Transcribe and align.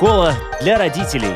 Школа 0.00 0.34
для 0.62 0.78
родителей. 0.78 1.34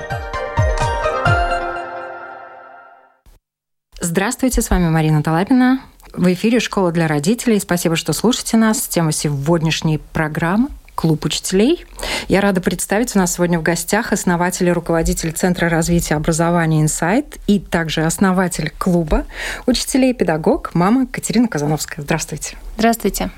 Здравствуйте, 4.00 4.62
с 4.62 4.71
вами 4.71 4.88
Марина 4.88 5.22
Талапина. 5.22 5.82
В 6.14 6.32
эфире 6.32 6.61
«Школа 6.61 6.90
для 6.90 7.06
родителей». 7.06 7.61
Спасибо, 7.61 7.95
что 7.95 8.14
слушаете 8.14 8.56
нас. 8.56 8.88
Тема 8.88 9.12
сегодняшней 9.12 9.98
программы 9.98 10.68
клуб 10.95 11.27
учителей. 11.27 11.85
Я 12.29 12.40
рада 12.40 12.62
представить 12.62 13.14
у 13.14 13.18
нас 13.18 13.35
сегодня 13.35 13.58
в 13.58 13.62
гостях 13.62 14.14
основатель 14.14 14.67
и 14.67 14.72
руководитель 14.72 15.32
Центра 15.32 15.68
развития 15.68 16.14
образования 16.14 16.81
«Инсайт» 16.81 17.36
и 17.46 17.58
также 17.58 18.04
основатель 18.04 18.72
клуба 18.79 19.26
учителей 19.67 20.12
и 20.12 20.14
педагог 20.14 20.71
мама 20.72 21.07
Катерина 21.07 21.49
Казановская. 21.49 22.03
Здравствуйте. 22.03 22.57
Здравствуйте. 22.79 23.29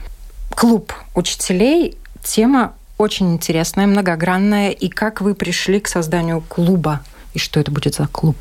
Клуб 0.55 0.93
учителей– 1.16 1.98
тема 2.23 2.74
очень 2.98 3.32
интересная, 3.32 3.86
многогранная. 3.86 4.70
И 4.70 4.88
как 4.88 5.20
вы 5.20 5.34
пришли 5.34 5.80
к 5.80 5.88
созданию 5.88 6.41
клуба– 6.41 7.00
и 7.37 7.39
что 7.39 7.61
это 7.61 7.71
будет 7.71 7.95
за 7.95 8.07
клуб? 8.07 8.37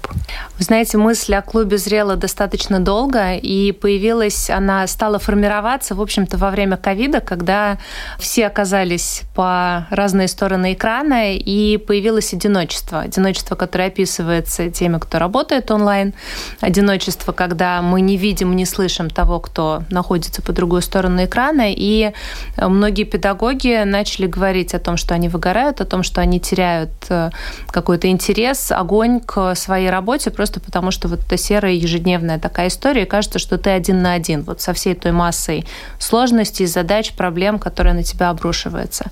Вы 0.58 0.64
знаете, 0.64 0.98
мысль 0.98 1.36
о 1.36 1.42
клубе 1.42 1.78
зрела 1.78 2.16
достаточно 2.16 2.80
долго, 2.80 3.36
и 3.36 3.74
появилась, 3.74 4.50
она 4.50 4.88
стала 4.88 5.20
формироваться, 5.20 5.96
в 5.96 6.02
общем-то, 6.02 6.38
во 6.38 6.50
время 6.50 6.78
ковида, 6.78 7.20
когда 7.20 7.78
все 8.20 8.48
оказались 8.48 9.24
по 9.36 9.86
разные 9.90 10.30
стороны 10.30 10.74
экрана, 10.74 11.36
и 11.36 11.76
появилось 11.78 12.34
одиночество. 12.34 13.02
Одиночество, 13.02 13.56
которое 13.56 13.90
описывается 13.90 14.72
теми, 14.72 14.98
кто 14.98 15.20
работает 15.20 15.72
онлайн. 15.72 16.14
Одиночество, 16.62 17.34
когда 17.34 17.82
мы 17.82 18.00
не 18.00 18.16
видим, 18.16 18.56
не 18.56 18.66
слышим 18.66 19.10
того, 19.10 19.42
кто 19.42 19.84
находится 19.90 20.42
по 20.42 20.54
другую 20.54 20.82
сторону 20.82 21.26
экрана. 21.26 21.66
И 21.68 22.14
многие 22.58 23.04
педагоги 23.04 23.84
начали 23.84 24.26
говорить 24.26 24.74
о 24.74 24.80
том, 24.80 24.96
что 24.96 25.14
они 25.14 25.28
выгорают, 25.28 25.82
о 25.82 25.86
том, 25.86 26.02
что 26.02 26.22
они 26.22 26.40
теряют 26.40 26.92
э, 27.10 27.32
какой-то 27.68 28.08
интерес, 28.08 28.72
огонь 28.86 29.20
к 29.20 29.56
своей 29.56 29.90
работе 29.90 30.30
просто 30.30 30.60
потому, 30.60 30.92
что 30.92 31.08
вот 31.08 31.20
эта 31.26 31.38
серая 31.38 31.74
ежедневная 31.74 32.38
такая 32.38 32.68
история, 32.68 33.04
и 33.04 33.06
кажется, 33.06 33.40
что 33.40 33.58
ты 33.58 33.72
один 33.72 34.02
на 34.04 34.14
один 34.14 34.44
вот 34.44 34.62
со 34.62 34.74
всей 34.74 34.94
той 34.94 35.12
массой 35.12 35.66
сложностей, 35.98 36.68
задач, 36.68 37.14
проблем, 37.14 37.58
которые 37.58 37.96
на 37.96 38.04
тебя 38.04 38.30
обрушиваются. 38.30 39.06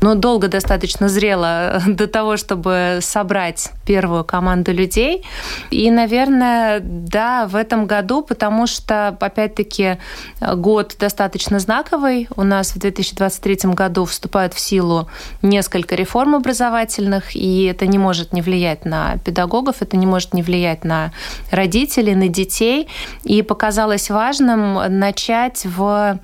Но 0.00 0.14
долго 0.14 0.48
достаточно 0.48 1.08
зрело 1.08 1.82
до 1.86 2.06
того, 2.06 2.38
чтобы 2.38 3.00
собрать 3.02 3.70
первую 3.86 4.24
команду 4.24 4.72
людей. 4.72 5.24
И, 5.70 5.90
наверное, 5.90 6.80
да, 6.82 7.46
в 7.46 7.54
этом 7.54 7.86
году, 7.86 8.22
потому 8.22 8.66
что, 8.66 9.08
опять-таки, 9.20 9.98
год 10.40 10.96
достаточно 10.98 11.58
знаковый. 11.58 12.28
У 12.34 12.42
нас 12.44 12.74
в 12.74 12.78
2023 12.78 13.72
году 13.74 14.06
вступают 14.06 14.54
в 14.54 14.60
силу 14.60 15.08
несколько 15.42 15.94
реформ 15.96 16.34
образовательных, 16.34 17.36
и 17.36 17.64
это 17.64 17.86
не 17.86 17.98
может 17.98 18.32
не 18.32 18.40
влиять 18.40 18.86
на 18.86 19.07
педагогов, 19.24 19.76
это 19.80 19.96
не 19.96 20.06
может 20.06 20.34
не 20.34 20.42
влиять 20.42 20.84
на 20.84 21.12
родителей, 21.50 22.14
на 22.14 22.28
детей. 22.28 22.88
И 23.24 23.42
показалось 23.42 24.10
важным 24.10 24.98
начать 24.98 25.64
в 25.64 26.18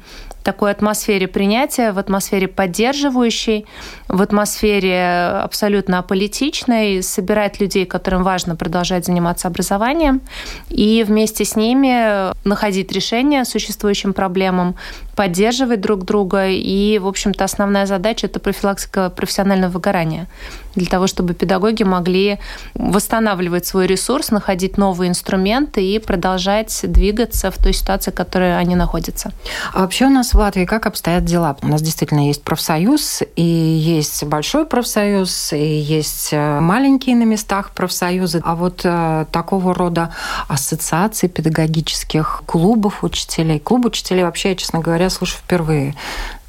такой 0.45 0.71
атмосфере 0.71 1.27
принятия, 1.27 1.93
в 1.93 1.99
атмосфере 1.99 2.47
поддерживающей, 2.47 3.67
в 4.09 4.23
атмосфере 4.23 5.41
абсолютно 5.43 5.99
аполитичной, 5.99 7.03
собирать 7.03 7.61
людей, 7.61 7.87
которым 7.87 8.23
важно 8.23 8.55
продолжать 8.55 9.07
заниматься 9.07 9.49
образованием, 9.49 10.21
и 10.69 11.05
вместе 11.07 11.45
с 11.45 11.57
ними 11.57 12.33
находить 12.47 12.93
решения 12.93 13.45
существующим 13.45 14.13
проблемам, 14.13 14.77
поддерживать 15.17 15.81
друг 15.81 16.05
друга. 16.05 16.49
И, 16.49 16.99
в 16.99 17.07
общем-то, 17.07 17.45
основная 17.45 17.87
задача– 17.87 18.27
это 18.29 18.39
профилактика 18.39 19.11
профессионального 19.11 19.73
выгорания 19.73 20.27
для 20.75 20.87
того, 20.87 21.07
чтобы 21.07 21.35
педагоги 21.35 21.85
могли 21.85 22.39
восстанавливать 22.75 23.65
свой 23.65 23.87
ресурс, 23.87 24.31
находить 24.31 24.77
новые 24.77 25.09
инструменты 25.09 25.83
и 25.85 25.99
продолжать 25.99 26.81
двигаться 26.83 27.51
в 27.51 27.59
той 27.59 27.73
ситуации, 27.73 28.11
в 28.11 28.15
которой 28.15 28.59
они 28.59 28.75
находятся. 28.75 29.33
А 29.73 29.81
вообще 29.81 30.07
у 30.07 30.11
нас 30.11 30.34
в 30.35 30.39
Латвии 30.39 30.65
как 30.65 30.87
обстоят 30.87 31.25
дела? 31.25 31.57
У 31.63 31.69
нас 31.69 31.81
действительно 31.81 32.27
есть 32.27 32.43
профсоюз, 32.43 33.23
и 33.37 33.43
есть 33.43 34.25
большой 34.25 34.67
профсоюз, 34.67 35.53
и 35.53 35.79
есть 35.79 36.31
э, 36.33 36.61
маленькие 36.61 37.15
на 37.15 37.23
местах 37.23 37.71
профсоюзы. 37.71 38.41
А 38.45 38.57
вот 38.57 38.81
э, 38.85 39.27
такого 39.31 39.73
рода 39.73 40.13
ассоциаций 40.49 41.29
педагогических, 41.29 42.43
клубов 42.47 43.05
учителей, 43.05 43.61
клуб 43.61 43.87
учителей 43.87 44.25
вообще, 44.25 44.57
честно 44.57 44.81
говоря, 44.81 45.09
слушаю 45.09 45.39
впервые. 45.39 45.95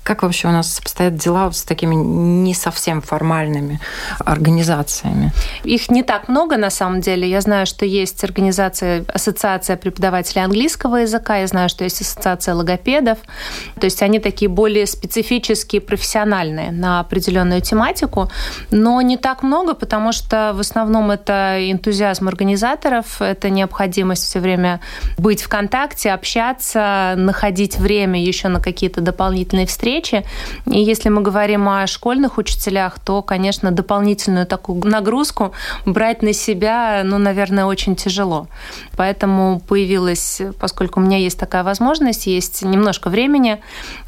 Как 0.06 0.22
вообще 0.22 0.50
у 0.50 0.52
нас 0.52 0.78
обстоят 0.78 1.16
дела 1.16 1.52
с 1.52 1.64
такими 1.64 1.96
не 1.96 2.54
совсем 2.54 3.02
формальными 3.02 3.80
организациями? 4.20 5.32
Их 5.64 5.90
не 5.90 6.04
так 6.04 6.28
много 6.28 6.58
на 6.58 6.70
самом 6.70 7.02
деле. 7.02 7.28
Я 7.28 7.42
знаю, 7.42 7.66
что 7.66 7.88
есть 7.88 8.24
организация, 8.24 9.04
ассоциация 9.12 9.78
преподавателей 9.78 10.44
английского 10.44 10.98
языка, 10.98 11.38
я 11.38 11.48
знаю, 11.48 11.70
что 11.70 11.86
есть 11.86 12.02
ассоциация 12.02 12.54
логопедов. 12.54 13.18
То 13.80 13.86
есть 13.86 14.04
они 14.04 14.20
такие 14.20 14.48
более 14.48 14.86
специфические, 14.86 15.82
профессиональные 15.82 16.72
на 16.72 17.00
определенную 17.00 17.62
тематику, 17.62 18.30
но 18.70 19.02
не 19.02 19.18
так 19.18 19.42
много, 19.42 19.74
потому 19.74 20.12
что 20.12 20.52
в 20.54 20.60
основном 20.60 21.10
это 21.10 21.58
энтузиазм 21.60 22.28
организаторов, 22.28 23.24
это 23.24 23.50
необходимость 23.50 24.26
все 24.26 24.40
время 24.40 24.82
быть 25.18 25.42
в 25.42 25.50
контакте, 25.50 26.12
общаться, 26.12 27.16
находить 27.18 27.80
время 27.80 28.24
еще 28.24 28.50
на 28.50 28.62
какие-то 28.62 29.02
дополнительные 29.02 29.66
встречи, 29.66 29.95
встречи. 29.96 30.26
И 30.66 30.82
если 30.82 31.10
мы 31.10 31.22
говорим 31.22 31.68
о 31.70 31.88
школьных 31.88 32.38
учителях, 32.38 33.00
то, 33.00 33.22
конечно, 33.22 33.72
дополнительную 33.72 34.46
такую 34.46 34.86
нагрузку 34.86 35.52
брать 35.86 36.22
на 36.22 36.34
себя, 36.34 37.02
ну, 37.04 37.18
наверное, 37.18 37.66
очень 37.66 37.96
тяжело. 37.96 38.48
Поэтому 38.98 39.62
появилась, 39.68 40.42
поскольку 40.60 41.00
у 41.00 41.04
меня 41.04 41.18
есть 41.18 41.40
такая 41.40 41.64
возможность, 41.64 42.28
есть 42.28 42.64
немножко 42.64 43.10
времени, 43.10 43.60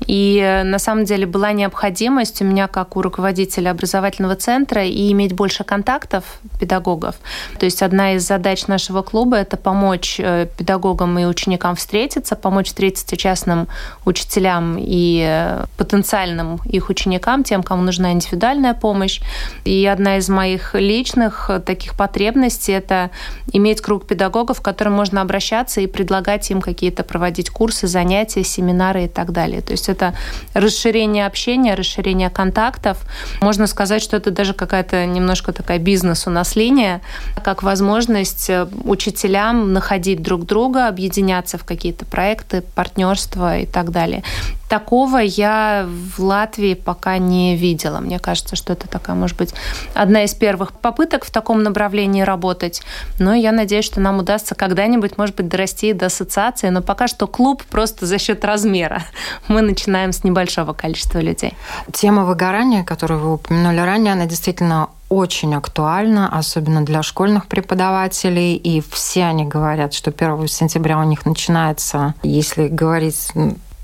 и 0.07 0.61
на 0.65 0.79
самом 0.79 1.05
деле 1.05 1.25
была 1.25 1.53
необходимость 1.53 2.41
у 2.41 2.45
меня, 2.45 2.67
как 2.67 2.97
у 2.97 3.01
руководителя 3.01 3.71
образовательного 3.71 4.35
центра, 4.35 4.85
и 4.85 5.11
иметь 5.11 5.33
больше 5.33 5.63
контактов 5.63 6.23
педагогов. 6.59 7.15
То 7.59 7.65
есть 7.65 7.81
одна 7.81 8.15
из 8.15 8.27
задач 8.27 8.67
нашего 8.67 9.01
клуба– 9.01 9.37
это 9.37 9.57
помочь 9.57 10.19
э, 10.19 10.47
педагогам 10.57 11.19
и 11.19 11.25
ученикам 11.25 11.75
встретиться, 11.75 12.35
помочь 12.35 12.67
встретиться 12.67 13.15
частным 13.17 13.67
учителям 14.05 14.77
и 14.79 15.23
э, 15.25 15.65
потенциальным 15.77 16.59
их 16.65 16.89
ученикам, 16.89 17.43
тем, 17.43 17.63
кому 17.63 17.83
нужна 17.83 18.11
индивидуальная 18.11 18.73
помощь. 18.73 19.21
И 19.63 19.85
одна 19.85 20.17
из 20.17 20.27
моих 20.27 20.73
личных 20.73 21.49
таких 21.65 21.95
потребностей– 21.95 22.71
это 22.73 23.11
иметь 23.53 23.81
круг 23.81 24.07
педагогов, 24.07 24.61
к 24.61 24.63
которым 24.63 24.93
можно 24.93 25.21
обращаться 25.21 25.81
и 25.81 25.87
предлагать 25.87 26.49
им 26.51 26.61
какие-то 26.61 27.03
проводить 27.03 27.49
курсы, 27.49 27.87
занятия, 27.87 28.43
семинары 28.43 29.05
и 29.05 29.07
так 29.07 29.31
далее. 29.31 29.61
То 29.61 29.71
есть 29.71 29.89
это 29.89 30.13
расширение 30.53 31.25
общения, 31.25 31.75
расширение 31.75 32.29
контактов. 32.29 32.97
Можно 33.41 33.67
сказать, 33.67 34.01
что 34.01 34.17
это 34.17 34.31
даже 34.31 34.53
какая-то 34.53 35.05
немножко 35.05 35.53
такая 35.53 35.79
бизнес 35.79 36.27
у 36.27 36.29
нас 36.29 36.55
линия, 36.55 37.01
как 37.43 37.63
возможность 37.63 38.49
э, 38.49 38.67
учителям 38.83 39.73
находить 39.73 40.21
друг 40.21 40.45
друга, 40.45 40.87
объединяться 40.87 41.57
в 41.57 41.63
какие-то 41.63 42.05
проекты, 42.05 42.61
партнерства 42.75 43.59
и 43.59 43.65
так 43.65 43.91
далее. 43.91 44.23
Такого 44.69 45.17
я 45.19 45.87
в 45.87 46.19
Латвии 46.21 46.73
пока 46.73 47.17
не 47.17 47.55
видела. 47.55 47.99
Мне 47.99 48.19
кажется, 48.19 48.55
что 48.55 48.73
это 48.73 48.87
такая, 48.87 49.15
может 49.15 49.37
быть, 49.37 49.53
одна 49.93 50.23
из 50.23 50.33
первых 50.33 50.73
попыток 50.73 51.23
в 51.25 51.31
таком 51.31 51.63
направлении 51.63 52.21
работать. 52.21 52.81
Но 53.17 53.33
я 53.33 53.51
надеюсь, 53.51 53.85
что 53.85 54.01
нам 54.01 54.19
удастся 54.19 54.55
когда-нибудь, 54.55 55.17
может 55.17 55.35
быть, 55.35 55.47
дорасти 55.47 55.93
до 55.93 56.07
ассоциации. 56.07 56.69
Но 56.69 56.81
пока 56.81 57.07
что 57.07 57.27
клуб 57.27 57.63
просто 57.63 58.05
за 58.05 58.17
счет 58.17 58.43
размера. 58.43 59.03
Мы 59.47 59.61
начинаем 59.61 60.11
с 60.11 60.23
небольшого 60.23 60.73
количества 60.73 61.19
людей. 61.19 61.53
Тема 61.93 62.25
выгорания, 62.25 62.83
которую 62.83 63.21
вы 63.21 63.33
упомянули 63.35 63.79
ранее, 63.79 64.13
она 64.13 64.25
действительно 64.25 64.89
очень 65.09 65.55
актуальна, 65.55 66.27
особенно 66.27 66.83
для 66.83 67.01
школьных 67.01 67.47
преподавателей, 67.47 68.55
и 68.55 68.81
все 68.91 69.23
они 69.23 69.45
говорят, 69.45 69.93
что 69.93 70.11
1 70.11 70.47
сентября 70.47 70.99
у 70.99 71.03
них 71.03 71.25
начинается, 71.25 72.13
если 72.23 72.67
говорить 72.67 73.29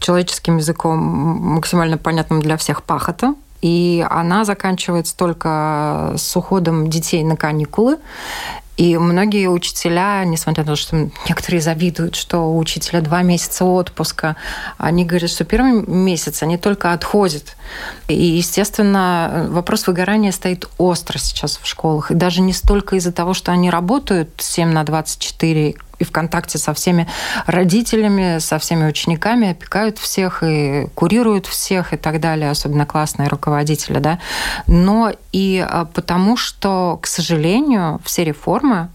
человеческим 0.04 0.58
языком, 0.58 1.00
максимально 1.00 1.98
понятным 1.98 2.42
для 2.42 2.58
всех 2.58 2.84
пахота. 2.84 3.36
И 3.62 4.06
она 4.10 4.44
заканчивается 4.44 5.16
только 5.16 6.14
с 6.18 6.36
уходом 6.36 6.90
детей 6.90 7.24
на 7.24 7.38
каникулы. 7.38 7.98
И 8.76 8.98
многие 8.98 9.48
учителя, 9.48 10.24
несмотря 10.26 10.64
на 10.64 10.72
то, 10.72 10.76
что 10.76 11.10
некоторые 11.30 11.62
завидуют, 11.62 12.16
что 12.16 12.40
у 12.40 12.58
учителя 12.58 13.02
два 13.02 13.22
месяца 13.22 13.64
отпуска, 13.66 14.36
они 14.78 15.06
говорят, 15.06 15.30
что 15.30 15.46
первый 15.46 15.86
месяц 15.88 16.42
они 16.42 16.58
только 16.58 16.92
отходят. 16.92 17.56
И, 18.08 18.16
естественно, 18.16 19.48
вопрос 19.50 19.86
выгорания 19.88 20.32
стоит 20.32 20.68
остро 20.80 21.20
сейчас 21.20 21.58
в 21.62 21.68
школах. 21.68 22.12
И 22.12 22.16
даже 22.16 22.42
не 22.42 22.52
столько 22.52 22.96
из-за 22.96 23.14
того, 23.14 23.34
что 23.34 23.52
они 23.52 23.70
работают 23.70 24.32
7 24.38 24.70
на 24.70 24.84
24 24.84 25.76
и 26.04 26.06
в 26.06 26.12
контакте 26.12 26.58
со 26.58 26.74
всеми 26.74 27.08
родителями, 27.48 28.40
со 28.40 28.60
всеми 28.60 28.88
учениками, 28.88 29.52
опекают 29.52 29.98
всех 29.98 30.44
и 30.44 30.88
курируют 30.94 31.48
всех 31.48 31.94
и 31.94 31.98
так 31.98 32.20
далее, 32.20 32.52
особенно 32.52 32.86
классные 32.86 33.30
руководители, 33.30 34.00
да. 34.00 34.20
Но 34.68 35.12
и 35.32 35.66
а, 35.68 35.86
потому, 35.86 36.38
что, 36.38 37.00
к 37.02 37.08
сожалению, 37.08 38.00
все 38.04 38.24
реформы, 38.24 38.90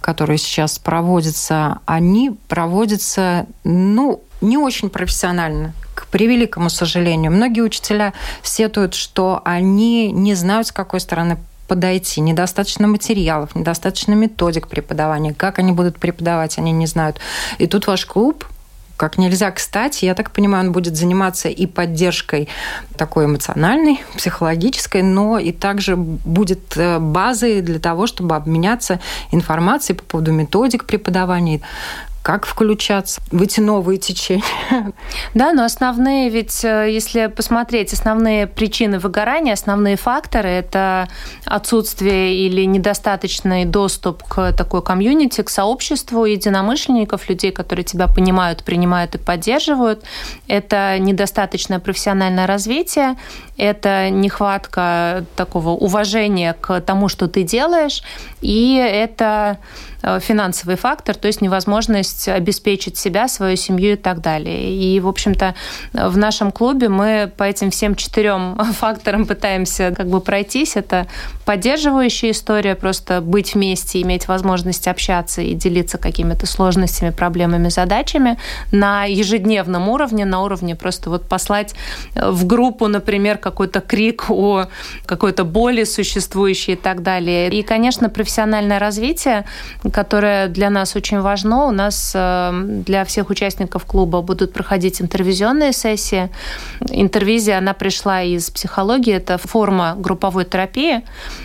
которые 0.00 0.38
сейчас 0.38 0.78
проводятся, 0.78 1.78
они 1.86 2.36
проводятся, 2.48 3.46
ну, 3.62 4.20
не 4.40 4.58
очень 4.58 4.90
профессионально, 4.90 5.72
к 5.94 6.06
превеликому 6.08 6.68
сожалению. 6.70 7.32
Многие 7.32 7.60
учителя 7.60 8.12
сетуют, 8.42 8.94
что 8.94 9.40
они 9.44 10.12
не 10.12 10.34
знают, 10.34 10.66
с 10.66 10.72
какой 10.72 11.00
стороны 11.00 11.38
подойти. 11.66 12.20
Недостаточно 12.20 12.86
материалов, 12.86 13.54
недостаточно 13.54 14.12
методик 14.12 14.68
преподавания. 14.68 15.34
Как 15.34 15.58
они 15.58 15.72
будут 15.72 15.98
преподавать, 15.98 16.58
они 16.58 16.72
не 16.72 16.86
знают. 16.86 17.18
И 17.58 17.66
тут 17.66 17.86
ваш 17.86 18.06
клуб 18.06 18.44
как 18.96 19.18
нельзя 19.18 19.50
кстати, 19.50 20.04
я 20.04 20.14
так 20.14 20.30
понимаю, 20.30 20.66
он 20.66 20.72
будет 20.72 20.96
заниматься 20.96 21.48
и 21.48 21.66
поддержкой 21.66 22.48
такой 22.96 23.24
эмоциональной, 23.24 24.00
психологической, 24.16 25.02
но 25.02 25.38
и 25.38 25.50
также 25.52 25.96
будет 25.96 26.76
э, 26.76 27.00
базой 27.00 27.60
для 27.60 27.80
того, 27.80 28.06
чтобы 28.06 28.36
обменяться 28.36 29.00
информацией 29.32 29.98
по 29.98 30.04
поводу 30.04 30.32
методик 30.32 30.84
преподавания, 30.84 31.60
как 32.24 32.46
включаться 32.46 33.20
в 33.30 33.42
эти 33.42 33.60
новые 33.60 33.98
течения. 33.98 34.42
Да, 35.34 35.52
но 35.52 35.64
основные 35.64 36.30
ведь, 36.30 36.64
э, 36.64 36.88
если 36.90 37.26
посмотреть, 37.26 37.92
основные 37.92 38.46
причины 38.46 38.98
выгорания, 38.98 39.52
основные 39.52 39.96
факторы– 39.96 40.48
это 40.50 41.06
отсутствие 41.44 42.34
или 42.34 42.64
недостаточный 42.64 43.66
доступ 43.66 44.22
к 44.22 44.52
такой 44.52 44.82
комьюнити, 44.82 45.42
к 45.42 45.50
сообществу 45.50 46.24
единомышленников, 46.24 47.28
людей, 47.28 47.52
которые 47.52 47.84
тебя 47.84 48.06
понимают, 48.06 48.64
принимают 48.64 49.14
и 49.16 49.18
поддерживают. 49.18 50.02
Это 50.48 50.98
недостаточное 50.98 51.78
профессиональное 51.78 52.46
развитие, 52.46 53.16
это 53.58 54.08
нехватка 54.08 55.26
такого 55.36 55.70
уважения 55.70 56.56
к 56.58 56.80
тому, 56.80 57.08
что 57.08 57.28
ты 57.28 57.42
делаешь, 57.42 58.02
и 58.40 58.76
это 58.76 59.58
Э, 60.06 60.20
финансовый 60.20 60.76
фактор, 60.76 61.16
то 61.16 61.28
есть 61.28 61.40
невозможность 61.40 62.13
обеспечить 62.28 62.96
себя, 62.96 63.28
свою 63.28 63.56
семью 63.56 63.92
и 63.92 63.96
так 63.96 64.20
далее. 64.20 64.74
И, 64.74 65.00
в 65.00 65.08
общем-то, 65.08 65.54
в 65.92 66.16
нашем 66.16 66.52
клубе 66.52 66.88
мы 66.88 67.30
по 67.36 67.44
этим 67.44 67.70
всем 67.70 67.94
четырем 67.94 68.56
факторам 68.72 69.26
пытаемся 69.26 69.92
как 69.96 70.08
бы 70.08 70.20
пройтись. 70.20 70.76
Это 70.76 71.06
поддерживающая 71.44 72.30
история, 72.30 72.74
просто 72.74 73.20
быть 73.20 73.54
вместе, 73.54 74.02
иметь 74.02 74.28
возможность 74.28 74.88
общаться 74.88 75.42
и 75.42 75.54
делиться 75.54 75.98
какими-то 75.98 76.46
сложностями, 76.46 77.10
проблемами, 77.10 77.68
задачами 77.68 78.38
на 78.72 79.04
ежедневном 79.04 79.88
уровне, 79.88 80.24
на 80.24 80.42
уровне 80.42 80.74
просто 80.76 81.10
вот 81.10 81.28
послать 81.28 81.74
в 82.14 82.46
группу, 82.46 82.88
например, 82.88 83.38
какой-то 83.38 83.80
крик 83.80 84.30
о 84.30 84.66
какой-то 85.06 85.44
боли 85.44 85.84
существующей 85.84 86.72
и 86.72 86.76
так 86.76 87.02
далее. 87.02 87.48
И, 87.50 87.62
конечно, 87.62 88.08
профессиональное 88.08 88.78
развитие, 88.78 89.44
которое 89.92 90.48
для 90.48 90.70
нас 90.70 90.96
очень 90.96 91.20
важно. 91.20 91.66
У 91.66 91.70
нас 91.70 92.03
э, 92.14 92.52
для 92.86 93.04
всех 93.04 93.30
участников 93.30 93.84
клуба 93.84 94.22
будут 94.22 94.52
проходить 94.52 95.00
интервизионные 95.00 95.72
сессии. 95.72 96.30
Интервизия, 96.90 97.58
она 97.58 97.74
пришла 97.74 98.22
из 98.22 98.50
психологии. 98.50 99.14
Это 99.14 99.38
форма 99.38 99.94
групповой 99.96 100.44
терапии, 100.44 101.02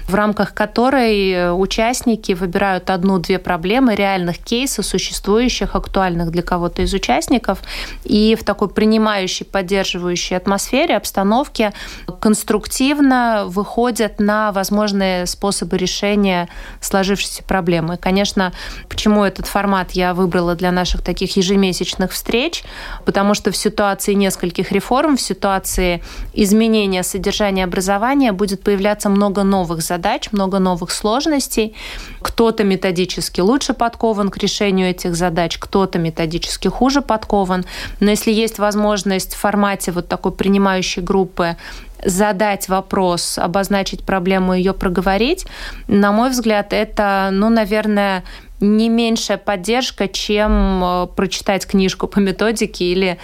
в 0.08 0.16
рамках 0.16 0.54
которой 0.54 1.32
э, 1.32 1.52
участники 1.52 2.34
выбирают 2.34 2.90
одну-две 2.90 3.40
проблемы 3.40 3.96
реальных 3.96 4.38
кейсов, 4.40 4.86
существующих, 4.86 5.76
актуальных 5.76 6.32
для 6.32 6.42
кого-то 6.42 6.82
из 6.82 6.94
участников. 6.94 7.60
И 8.04 8.36
в 8.40 8.44
такой 8.44 8.70
принимающей, 8.70 9.46
поддерживающей 9.46 10.36
атмосфере, 10.36 10.96
обстановке 10.96 11.74
конструктивно 12.20 13.44
выходят 13.48 14.20
на 14.20 14.52
возможные 14.52 15.26
способы 15.26 15.78
решения 15.78 16.50
сложившейся 16.82 17.44
проблемы. 17.44 17.98
Конечно, 17.98 18.54
почему 18.88 19.24
этот 19.24 19.48
формат 19.48 19.92
я 19.92 20.14
выбрала 20.14 20.49
для 20.56 20.72
наших 20.72 21.02
таких 21.02 21.36
ежемесячных 21.38 22.12
встреч, 22.12 22.64
потому 23.06 23.34
что 23.34 23.52
в 23.52 23.58
ситуации 23.58 24.14
нескольких 24.14 24.72
реформ, 24.72 25.18
в 25.18 25.22
ситуации 25.22 26.04
изменения 26.34 27.04
содержания 27.04 27.64
образования 27.64 28.32
будет 28.32 28.64
появляться 28.64 29.10
много 29.10 29.44
новых 29.44 29.82
задач, 29.82 30.32
много 30.32 30.60
новых 30.60 30.92
сложностей. 30.92 31.76
Кто-то 32.22 32.64
методически 32.64 33.42
лучше 33.42 33.74
подкован 33.74 34.30
к 34.30 34.38
решению 34.38 34.90
этих 34.90 35.16
задач, 35.16 35.58
кто-то 35.58 36.00
методически 36.00 36.68
хуже 36.68 37.02
подкован. 37.02 37.66
Но 38.00 38.10
если 38.10 38.32
есть 38.32 38.60
возможность 38.60 39.34
в 39.34 39.38
формате 39.38 39.92
вот 39.92 40.08
такой 40.08 40.32
принимающей 40.32 41.02
группы 41.02 41.56
задать 42.04 42.70
вопрос, 42.70 43.38
обозначить 43.38 44.04
проблему, 44.04 44.54
ее 44.54 44.74
проговорить, 44.74 45.46
на 45.88 46.12
мой 46.12 46.30
взгляд, 46.30 46.74
это, 46.74 47.30
ну, 47.32 47.50
наверное, 47.50 48.24
не 48.60 48.90
меньшая 48.90 49.38
поддержка, 49.38 50.08
чем 50.08 50.84
э, 50.84 51.08
прочитать 51.16 51.66
книжку 51.66 52.08
по 52.08 52.20
методике 52.20 52.86
или 52.86 53.18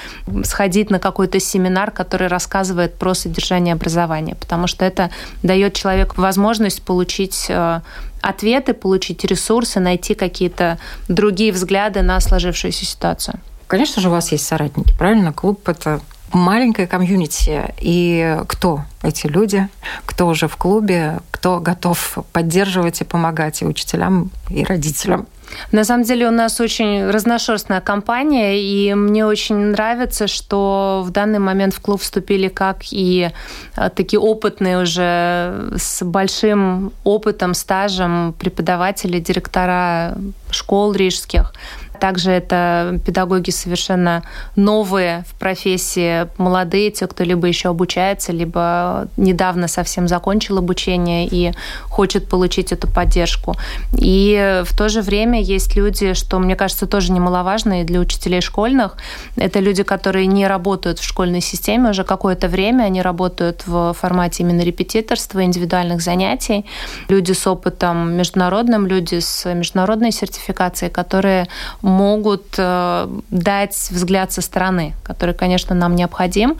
сходить 0.44 0.90
на 0.90 1.00
какой-то 1.00 1.40
семинар, 1.40 1.92
который 1.92 2.28
рассказывает 2.28 2.96
про 2.96 3.14
содержание 3.14 3.74
образования, 3.74 4.36
потому 4.36 4.68
что 4.68 4.86
это 4.86 5.10
дает 5.44 5.74
человеку 5.74 6.22
возможность 6.22 6.82
получить 6.82 7.48
э, 7.50 7.82
ответы, 8.22 8.74
получить 8.74 9.24
ресурсы, 9.26 9.80
найти 9.80 10.14
какие-то 10.14 10.80
другие 11.08 11.52
взгляды 11.52 12.02
на 12.02 12.20
сложившуюся 12.20 12.86
ситуацию. 12.86 13.40
Конечно 13.68 14.02
же, 14.02 14.10
у 14.10 14.12
вас 14.12 14.32
есть 14.32 14.46
соратники, 14.46 14.94
правильно? 14.98 15.34
Клуб– 15.34 15.68
это 15.70 16.00
маленькое 16.36 16.88
комьюнити. 16.88 17.74
И 17.80 18.38
кто 18.48 18.82
эти 19.02 19.28
люди, 19.28 19.68
кто 20.06 20.28
уже 20.28 20.48
в 20.48 20.58
клубе, 20.58 21.20
кто 21.32 21.60
готов 21.60 22.18
поддерживать 22.34 23.02
и 23.02 23.04
помогать 23.04 23.62
и 23.62 23.66
учителям, 23.66 24.32
и 24.50 24.64
родителям. 24.64 25.28
На 25.72 25.84
самом 25.84 26.04
деле 26.04 26.28
у 26.28 26.32
нас 26.32 26.60
очень 26.60 27.08
разношерстная 27.08 27.80
компания, 27.80 28.60
и 28.60 28.94
мне 28.96 29.26
очень 29.26 29.56
нравится, 29.56 30.28
что 30.28 31.04
в 31.06 31.12
данный 31.12 31.40
момент 31.40 31.74
в 31.74 31.82
клуб 31.82 32.02
вступили 32.02 32.48
как 32.48 32.78
и 32.92 33.30
а, 33.76 33.90
такие 33.90 34.20
опытные 34.20 34.82
уже 34.82 35.70
с 35.78 36.04
большим 36.04 36.92
опытом, 37.04 37.54
стажем 37.54 38.34
преподаватели, 38.40 39.20
директора 39.20 40.18
школ 40.50 40.94
рижских, 40.94 41.54
также 41.96 42.32
это 42.32 43.00
педагоги 43.06 43.50
совершенно 43.50 44.24
новые 44.56 45.24
в 45.28 45.34
профессии, 45.40 46.28
молодые, 46.38 46.92
те, 46.92 47.08
кто 47.08 47.24
либо 47.24 47.48
еще 47.48 47.70
обучается, 47.70 48.32
либо 48.32 49.08
недавно 49.18 49.68
совсем 49.68 50.08
закончил 50.08 50.58
обучение 50.58 51.28
и 51.28 51.54
хочет 51.90 52.28
получить 52.30 52.72
эту 52.72 52.88
поддержку. 52.88 53.56
И 53.98 54.64
в 54.66 54.78
то 54.78 54.90
же 54.90 55.02
время 55.02 55.42
есть 55.42 55.76
люди, 55.76 56.14
что, 56.14 56.40
мне 56.40 56.56
кажется, 56.56 56.88
тоже 56.88 57.12
немаловажно 57.12 57.82
и 57.82 57.84
для 57.84 58.00
учителей 58.00 58.42
школьных. 58.42 58.98
Это 59.36 59.60
люди, 59.60 59.84
которые 59.84 60.28
не 60.28 60.48
работают 60.48 61.00
в 61.00 61.04
школьной 61.04 61.42
системе 61.42 61.90
уже 61.90 62.04
какое-то 62.04 62.48
время, 62.48 62.84
они 62.84 63.02
работают 63.02 63.64
в 63.66 63.94
формате 63.94 64.44
именно 64.44 64.62
репетиторства, 64.62 65.44
индивидуальных 65.44 66.02
занятий. 66.02 66.66
Люди 67.10 67.32
с 67.32 67.48
опытом 67.48 68.14
международным, 68.14 68.88
люди 68.88 69.20
с 69.20 69.52
международной 69.54 70.12
сертификацией, 70.12 70.92
которые 70.92 71.48
могут 71.86 72.56
э, 72.58 73.08
дать 73.30 73.76
взгляд 73.92 74.32
со 74.32 74.42
стороны, 74.42 74.96
который, 75.04 75.36
конечно, 75.36 75.76
нам 75.76 75.96
необходим. 75.96 76.58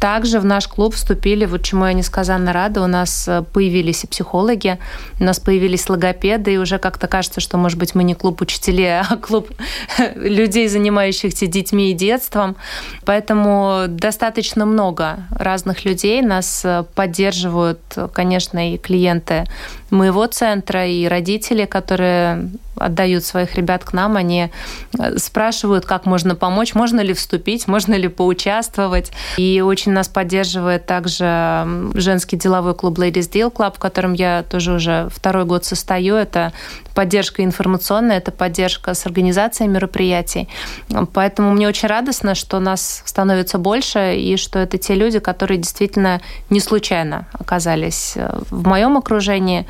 Также 0.00 0.40
в 0.40 0.44
наш 0.44 0.66
клуб 0.66 0.94
вступили, 0.94 1.44
вот 1.44 1.62
чему 1.62 1.86
я 1.86 1.92
несказанно 1.92 2.52
рада, 2.52 2.82
у 2.82 2.88
нас 2.88 3.28
э, 3.28 3.44
появились 3.52 4.02
и 4.02 4.08
психологи, 4.08 4.78
у 5.20 5.24
нас 5.24 5.38
появились 5.38 5.88
логопеды, 5.88 6.54
и 6.54 6.56
уже 6.58 6.78
как-то 6.78 7.06
кажется, 7.06 7.40
что, 7.40 7.56
может 7.56 7.78
быть, 7.78 7.94
мы 7.94 8.02
не 8.02 8.14
клуб 8.14 8.40
учителей, 8.40 8.98
а 9.08 9.16
клуб 9.16 9.48
людей, 10.16 10.66
занимающихся 10.66 11.46
детьми 11.46 11.92
и 11.92 11.94
детством. 11.94 12.56
Поэтому 13.04 13.84
достаточно 13.86 14.66
много 14.66 15.18
разных 15.30 15.84
людей. 15.84 16.20
Нас 16.20 16.62
э, 16.64 16.84
поддерживают, 16.96 17.80
конечно, 18.12 18.74
и 18.74 18.76
клиенты 18.76 19.44
моего 19.90 20.26
центра, 20.26 20.84
и 20.84 21.06
родители, 21.06 21.64
которые 21.64 22.50
отдают 22.76 23.24
своих 23.24 23.54
ребят 23.54 23.84
к 23.84 23.92
нам, 23.92 24.16
они 24.16 24.50
спрашивают, 25.16 25.84
как 25.86 26.06
можно 26.06 26.34
помочь, 26.34 26.74
можно 26.74 27.00
ли 27.00 27.12
вступить, 27.14 27.66
можно 27.66 27.94
ли 27.94 28.08
поучаствовать. 28.08 29.12
И 29.36 29.60
очень 29.60 29.92
нас 29.92 30.08
поддерживает 30.08 30.86
также 30.86 31.66
женский 31.94 32.36
деловой 32.36 32.74
клуб 32.74 32.98
Ladies 32.98 33.30
Deal 33.30 33.52
Club, 33.52 33.76
в 33.76 33.78
котором 33.78 34.12
я 34.12 34.44
тоже 34.48 34.74
уже 34.74 35.08
второй 35.10 35.44
год 35.44 35.64
состою. 35.64 36.14
Это 36.16 36.52
поддержка 36.94 37.44
информационная, 37.44 38.18
это 38.18 38.30
поддержка 38.30 38.94
с 38.94 39.04
организацией 39.06 39.68
мероприятий. 39.68 40.48
Поэтому 41.12 41.52
мне 41.52 41.68
очень 41.68 41.88
радостно, 41.88 42.34
что 42.34 42.60
нас 42.60 43.02
становится 43.04 43.58
больше, 43.58 44.16
и 44.16 44.36
что 44.36 44.58
это 44.58 44.78
те 44.78 44.94
люди, 44.94 45.18
которые 45.18 45.58
действительно 45.58 46.20
не 46.50 46.60
случайно 46.60 47.26
оказались 47.32 48.12
э, 48.16 48.38
в 48.50 48.66
моем 48.66 48.96
окружении. 48.96 49.66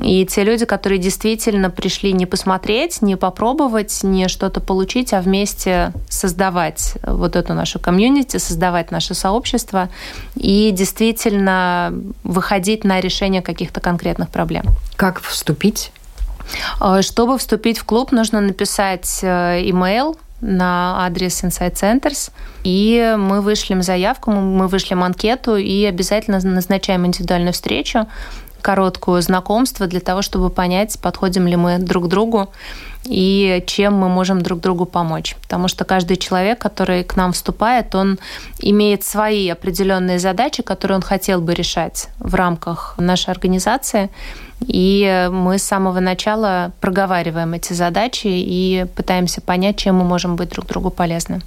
И 0.00 0.24
те 0.26 0.44
люди, 0.44 0.64
которые 0.64 0.98
действительно 0.98 1.70
пришли 1.70 2.12
не 2.12 2.26
посмотреть, 2.26 3.02
не 3.02 3.16
попробовать, 3.16 4.00
не 4.02 4.28
что-то 4.28 4.60
получить, 4.60 5.12
а 5.12 5.20
вместе 5.20 5.92
создавать 6.08 6.94
вот 7.02 7.34
эту 7.34 7.54
нашу 7.54 7.80
комьюнити, 7.80 8.36
создавать 8.36 8.92
наше 8.92 9.14
сообщество 9.14 9.88
и 10.36 10.70
действительно 10.70 11.92
выходить 12.22 12.84
на 12.84 13.00
решение 13.00 13.42
каких-то 13.42 13.80
конкретных 13.80 14.28
проблем. 14.28 14.64
Как 14.96 15.20
вступить? 15.20 15.90
Э, 16.80 17.02
чтобы 17.02 17.38
вступить 17.38 17.78
в 17.78 17.84
клуб, 17.84 18.12
нужно 18.12 18.40
написать 18.40 19.20
имейл 19.22 20.16
на 20.40 21.04
адрес 21.04 21.42
Insight 21.42 21.74
Centers, 21.74 22.30
и 22.62 23.16
мы 23.18 23.40
вышлем 23.40 23.82
заявку, 23.82 24.30
мы 24.30 24.68
вышлем 24.68 25.02
анкету 25.02 25.56
и 25.56 25.84
обязательно 25.84 26.38
назначаем 26.40 27.06
индивидуальную 27.06 27.52
встречу, 27.52 28.06
короткую 28.62 29.22
знакомство 29.22 29.86
для 29.86 30.00
того, 30.00 30.22
чтобы 30.22 30.50
понять, 30.50 30.98
подходим 31.00 31.46
ли 31.46 31.56
мы 31.56 31.78
друг 31.78 32.08
другу 32.08 32.50
и 33.04 33.62
чем 33.66 33.94
мы 33.94 34.08
можем 34.08 34.42
друг 34.42 34.60
другу 34.60 34.84
помочь. 34.84 35.36
Потому 35.42 35.68
что 35.68 35.84
каждый 35.84 36.16
человек, 36.16 36.58
который 36.58 37.04
к 37.04 37.16
нам 37.16 37.32
вступает, 37.32 37.94
он 37.94 38.18
имеет 38.58 39.04
свои 39.04 39.48
определенные 39.48 40.18
задачи, 40.18 40.62
которые 40.62 40.96
он 40.96 41.02
хотел 41.02 41.40
бы 41.40 41.54
решать 41.54 42.08
в 42.18 42.34
рамках 42.34 42.96
нашей 42.98 43.30
организации. 43.30 44.10
И 44.60 45.28
мы 45.30 45.58
с 45.58 45.62
самого 45.62 46.00
начала 46.00 46.72
проговариваем 46.80 47.54
эти 47.54 47.72
задачи 47.72 48.26
и 48.26 48.86
пытаемся 48.96 49.40
понять, 49.40 49.76
чем 49.76 49.96
мы 49.96 50.04
можем 50.04 50.36
быть 50.36 50.50
друг 50.50 50.66
другу 50.66 50.90
полезны. 50.90 51.40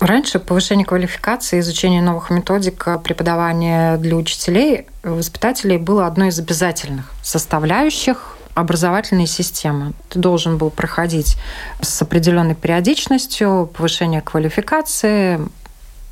Раньше 0.00 0.40
повышение 0.40 0.84
квалификации, 0.84 1.60
изучение 1.60 2.02
новых 2.02 2.30
методик 2.30 2.88
преподавания 3.04 3.96
для 3.98 4.16
учителей, 4.16 4.86
воспитателей 5.04 5.78
было 5.78 6.06
одной 6.06 6.28
из 6.28 6.38
обязательных 6.38 7.12
составляющих 7.22 8.36
образовательной 8.54 9.26
системы. 9.26 9.92
Ты 10.08 10.18
должен 10.18 10.58
был 10.58 10.70
проходить 10.70 11.36
с 11.80 12.02
определенной 12.02 12.54
периодичностью 12.54 13.70
повышение 13.76 14.20
квалификации, 14.20 15.40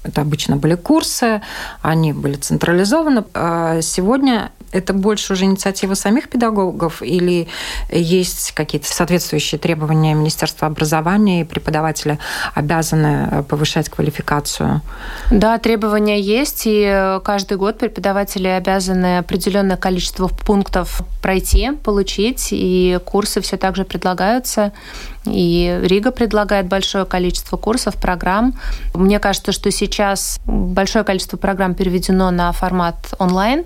это 0.03 0.23
обычно 0.23 0.57
были 0.57 0.77
курсы, 0.77 1.43
они 1.83 2.13
были 2.13 2.37
централизованы. 2.37 3.25
А 3.35 3.83
сегодня 3.83 4.51
это 4.73 4.93
больше 4.93 5.33
уже 5.33 5.45
инициатива 5.45 5.95
самих 5.95 6.29
педагогов 6.29 7.03
или 7.03 7.49
есть 7.91 8.53
какие-то 8.53 8.87
соответствующие 8.93 9.59
требования 9.59 10.15
Министерства 10.15 10.67
образования 10.67 11.43
и 11.43 11.45
преподаватели 11.45 12.19
обязаны 12.55 13.45
повышать 13.45 13.89
квалификацию? 13.89 14.83
Да, 15.31 15.59
требования 15.59 16.21
есть, 16.21 16.63
и 16.67 17.19
каждый 17.25 17.57
год 17.57 17.79
преподаватели 17.79 18.49
обязаны 18.49 19.19
определенное 19.19 19.77
количество 19.77 20.29
пунктов 20.29 21.03
пройти, 21.23 21.71
получить, 21.83 22.49
и 22.53 22.99
курсы 23.05 23.41
все 23.41 23.57
так 23.57 23.77
же 23.77 23.85
предлагаются. 23.85 24.73
И 25.27 25.79
Рига 25.83 26.13
предлагает 26.13 26.67
большое 26.67 27.05
количество 27.05 27.57
курсов, 27.57 27.97
программ. 27.97 28.55
Мне 28.95 29.19
кажется, 29.19 29.53
что 29.53 29.71
сейчас 29.71 30.41
большое 30.47 31.05
количество 31.05 31.37
программ 31.37 31.75
переведено 31.75 32.31
на 32.31 32.53
формат 32.53 32.97
онлайн 33.19 33.65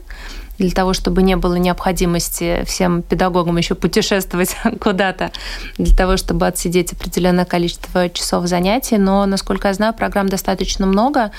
для 0.58 0.70
того, 0.70 0.92
чтобы 0.92 1.22
не 1.22 1.36
было 1.36 1.54
необходимости 1.54 2.64
всем 2.66 3.02
педагогам 3.02 3.56
еще 3.56 3.74
путешествовать 3.74 4.56
куда-то, 4.80 5.32
для 5.78 5.94
того, 5.94 6.16
чтобы 6.16 6.46
отсидеть 6.46 6.92
определенное 6.92 7.44
количество 7.44 8.08
часов 8.08 8.46
занятий. 8.46 8.98
Но, 8.98 9.26
насколько 9.26 9.68
я 9.68 9.74
знаю, 9.74 9.94
программ 9.94 10.28
достаточно 10.28 10.86
много. 10.86 11.32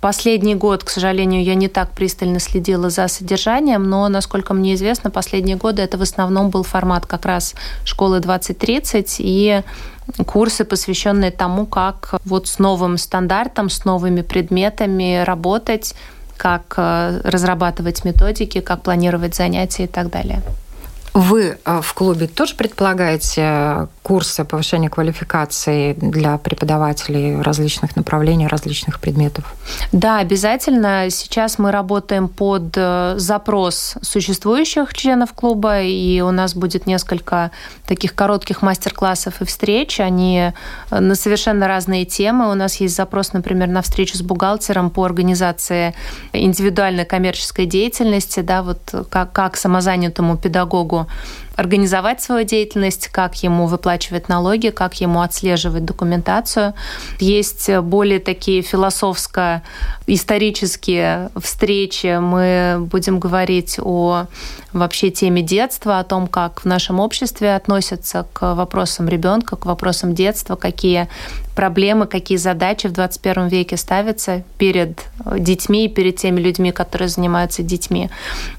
Последний 0.00 0.54
год, 0.54 0.84
к 0.84 0.88
сожалению, 0.88 1.42
я 1.44 1.54
не 1.54 1.68
так 1.68 1.90
пристально 1.90 2.40
следила 2.40 2.90
за 2.90 3.08
содержанием, 3.08 3.84
но, 3.84 4.08
насколько 4.08 4.54
мне 4.54 4.74
известно, 4.74 5.10
последние 5.10 5.56
годы 5.56 5.82
это 5.82 5.98
в 5.98 6.02
основном 6.02 6.50
был 6.50 6.62
формат 6.62 7.06
как 7.06 7.26
раз 7.26 7.54
школы 7.84 8.20
2030 8.20 9.16
и 9.18 9.62
курсы, 10.26 10.64
посвященные 10.64 11.30
тому, 11.30 11.66
как 11.66 12.14
вот 12.24 12.48
с 12.48 12.58
новым 12.58 12.98
стандартом, 12.98 13.68
с 13.68 13.84
новыми 13.84 14.22
предметами 14.22 15.22
работать, 15.24 15.94
как 16.40 16.74
э, 16.78 17.20
разрабатывать 17.22 18.02
методики, 18.06 18.60
как 18.60 18.80
планировать 18.82 19.34
занятия 19.34 19.84
и 19.84 19.86
так 19.86 20.08
далее. 20.08 20.40
Вы 21.12 21.58
э, 21.64 21.80
в 21.82 21.94
клубе 21.94 22.28
тоже 22.28 22.54
предполагаете 22.54 23.88
курсы 24.02 24.44
повышения 24.44 24.88
квалификации 24.88 25.92
для 25.94 26.38
преподавателей 26.38 27.40
различных 27.40 27.96
направлений, 27.96 28.46
различных 28.46 29.00
предметов? 29.00 29.44
Да, 29.92 30.18
обязательно. 30.18 31.10
Сейчас 31.10 31.58
мы 31.58 31.72
работаем 31.72 32.28
под 32.28 32.74
э, 32.76 33.14
запрос 33.16 33.94
существующих 34.02 34.94
членов 34.94 35.32
клуба, 35.32 35.80
и 35.80 36.20
у 36.20 36.30
нас 36.30 36.54
будет 36.54 36.86
несколько 36.86 37.50
таких 37.86 38.14
коротких 38.14 38.62
мастер-классов 38.62 39.40
и 39.40 39.44
встреч. 39.44 39.98
Они 39.98 40.52
э, 40.90 41.00
на 41.00 41.16
совершенно 41.16 41.66
разные 41.66 42.04
темы. 42.04 42.50
У 42.50 42.54
нас 42.54 42.76
есть 42.76 42.94
запрос, 42.94 43.32
например, 43.32 43.68
на 43.68 43.82
встречу 43.82 44.16
с 44.16 44.22
бухгалтером 44.22 44.90
по 44.90 45.04
организации 45.04 45.94
индивидуальной 46.32 47.04
коммерческой 47.04 47.66
деятельности, 47.66 48.40
да, 48.40 48.62
вот 48.62 49.06
как, 49.08 49.32
как 49.32 49.56
самозанятому 49.56 50.36
педагогу 50.36 50.99
então 51.00 51.06
организовать 51.56 52.22
свою 52.22 52.44
деятельность, 52.44 53.08
как 53.08 53.34
ему 53.42 53.66
выплачивать 53.66 54.28
налоги, 54.28 54.68
как 54.70 55.00
ему 55.00 55.20
отслеживать 55.20 55.84
документацию. 55.84 56.74
Есть 57.18 57.68
более 57.78 58.20
такие 58.20 58.62
философско-исторические 58.62 61.30
встречи. 61.36 62.18
Мы 62.18 62.78
будем 62.80 63.18
говорить 63.18 63.78
о 63.78 64.26
вообще 64.72 65.10
теме 65.10 65.42
детства, 65.42 65.98
о 65.98 66.04
том, 66.04 66.28
как 66.28 66.60
в 66.60 66.64
нашем 66.64 67.00
обществе 67.00 67.56
относятся 67.56 68.24
к 68.32 68.54
вопросам 68.54 69.08
ребенка, 69.08 69.56
к 69.56 69.66
вопросам 69.66 70.14
детства, 70.14 70.56
какие 70.56 71.08
проблемы, 71.56 72.06
какие 72.06 72.38
задачи 72.38 72.86
в 72.86 72.92
21 72.92 73.48
веке 73.48 73.76
ставятся 73.76 74.44
перед 74.58 75.00
детьми 75.36 75.86
и 75.86 75.88
перед 75.88 76.16
теми 76.16 76.40
людьми, 76.40 76.72
которые 76.72 77.08
занимаются 77.08 77.62
детьми. 77.62 78.10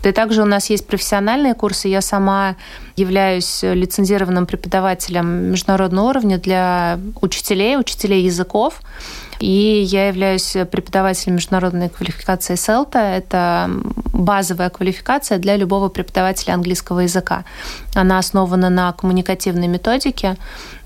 И 0.04 0.12
также 0.12 0.42
у 0.42 0.46
нас 0.46 0.70
есть 0.70 0.86
профессиональные 0.86 1.54
курсы. 1.54 1.88
Я 1.88 2.02
сама 2.02 2.56
являюсь 2.96 3.64
лицензированным 3.64 4.46
преподавателем 4.46 5.52
международного 5.52 6.10
уровня 6.10 6.38
для 6.38 7.00
учителей, 7.22 7.78
учителей 7.78 8.24
языков. 8.24 8.82
И 9.40 9.82
я 9.88 10.08
являюсь 10.08 10.56
преподавателем 10.72 11.36
международной 11.36 11.90
квалификации 11.90 12.56
СЕЛТА. 12.56 13.00
Это 13.00 13.70
базовая 14.14 14.70
квалификация 14.70 15.40
для 15.40 15.56
любого 15.58 15.90
преподавателя 15.90 16.54
английского 16.54 17.00
языка. 17.00 17.44
Она 17.96 18.20
основана 18.20 18.70
на 18.70 18.92
коммуникативной 18.94 19.68
методике. 19.68 20.38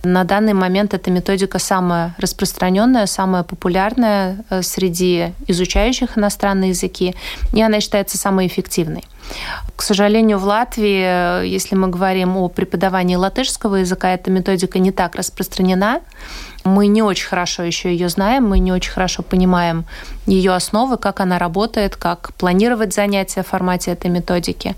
На 0.06 0.24
данный 0.24 0.54
момент 0.54 0.94
эта 0.94 1.10
методика 1.10 1.58
самая 1.58 2.16
распространенная, 2.20 3.08
самая 3.08 3.42
популярная 3.42 4.38
э, 4.52 4.62
среди 4.62 5.34
изучающих 5.48 6.18
иностранные 6.18 6.70
языки, 6.70 7.16
и 7.54 7.62
она 7.62 7.82
считается 7.82 8.18
самой 8.18 8.46
эффективной. 8.46 9.04
К 9.76 9.82
сожалению, 9.82 10.38
в 10.38 10.44
Латвии, 10.44 11.42
э, 11.42 11.48
если 11.48 11.76
мы 11.76 11.88
говорим 11.88 12.38
о 12.38 12.50
преподавании 12.50 13.16
латышского 13.16 13.78
языка, 13.78 14.14
эта 14.14 14.30
методика 14.30 14.78
не 14.78 14.92
так 14.92 15.16
распространена. 15.16 16.02
Мы 16.66 16.88
не 16.88 17.04
очень 17.04 17.28
хорошо 17.28 17.62
еще 17.62 17.92
ее 17.92 18.10
знаем, 18.10 18.50
мы 18.50 18.58
не 18.58 18.72
очень 18.72 18.92
хорошо 18.92 19.22
понимаем 19.22 19.86
ее 20.26 20.52
основы, 20.52 20.98
как 20.98 21.20
она 21.20 21.38
работает, 21.38 21.96
как 21.96 22.34
планировать 22.34 22.92
занятия 22.92 23.44
в 23.44 23.48
формате 23.48 23.92
этой 23.92 24.10
методики. 24.10 24.76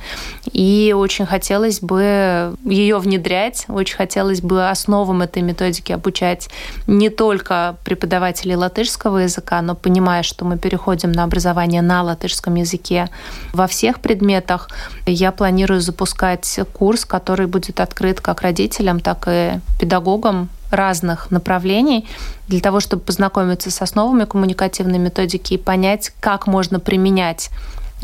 И 0.52 0.94
очень 0.94 1.26
хотелось 1.26 1.80
бы 1.80 2.58
ее 2.66 3.00
внедрять, 3.00 3.66
очень 3.70 3.96
хотелось 3.96 4.42
бы 4.42 4.68
основам 4.68 5.22
этой 5.22 5.42
методики 5.42 5.94
обучать 5.94 6.50
не 6.88 7.10
только 7.10 7.78
преподавателей 7.86 8.56
латышского 8.56 9.20
языка, 9.20 9.62
но 9.62 9.74
понимая, 9.74 10.24
что 10.24 10.44
мы 10.44 10.58
переходим 10.58 11.14
на 11.14 11.24
образование 11.24 11.82
на 11.82 12.04
латышском 12.04 12.56
языке 12.56 13.10
во 13.54 13.66
всех 13.66 14.02
предметах, 14.02 14.70
я 15.06 15.32
планирую 15.32 15.80
запускать 15.80 16.60
курс, 16.74 17.06
который 17.06 17.48
будет 17.48 17.80
открыт 17.80 18.20
как 18.20 18.42
родителям, 18.42 19.00
так 19.00 19.26
и 19.30 19.62
педагогам 19.80 20.50
разных 20.72 21.32
направлений 21.32 22.08
для 22.48 22.60
того, 22.60 22.80
чтобы 22.80 23.04
познакомиться 23.04 23.72
с 23.72 23.82
основами 23.82 24.26
коммуникативной 24.26 25.00
методики 25.00 25.54
и 25.54 25.58
понять, 25.58 26.12
как 26.20 26.48
можно 26.48 26.80
применять 26.80 27.50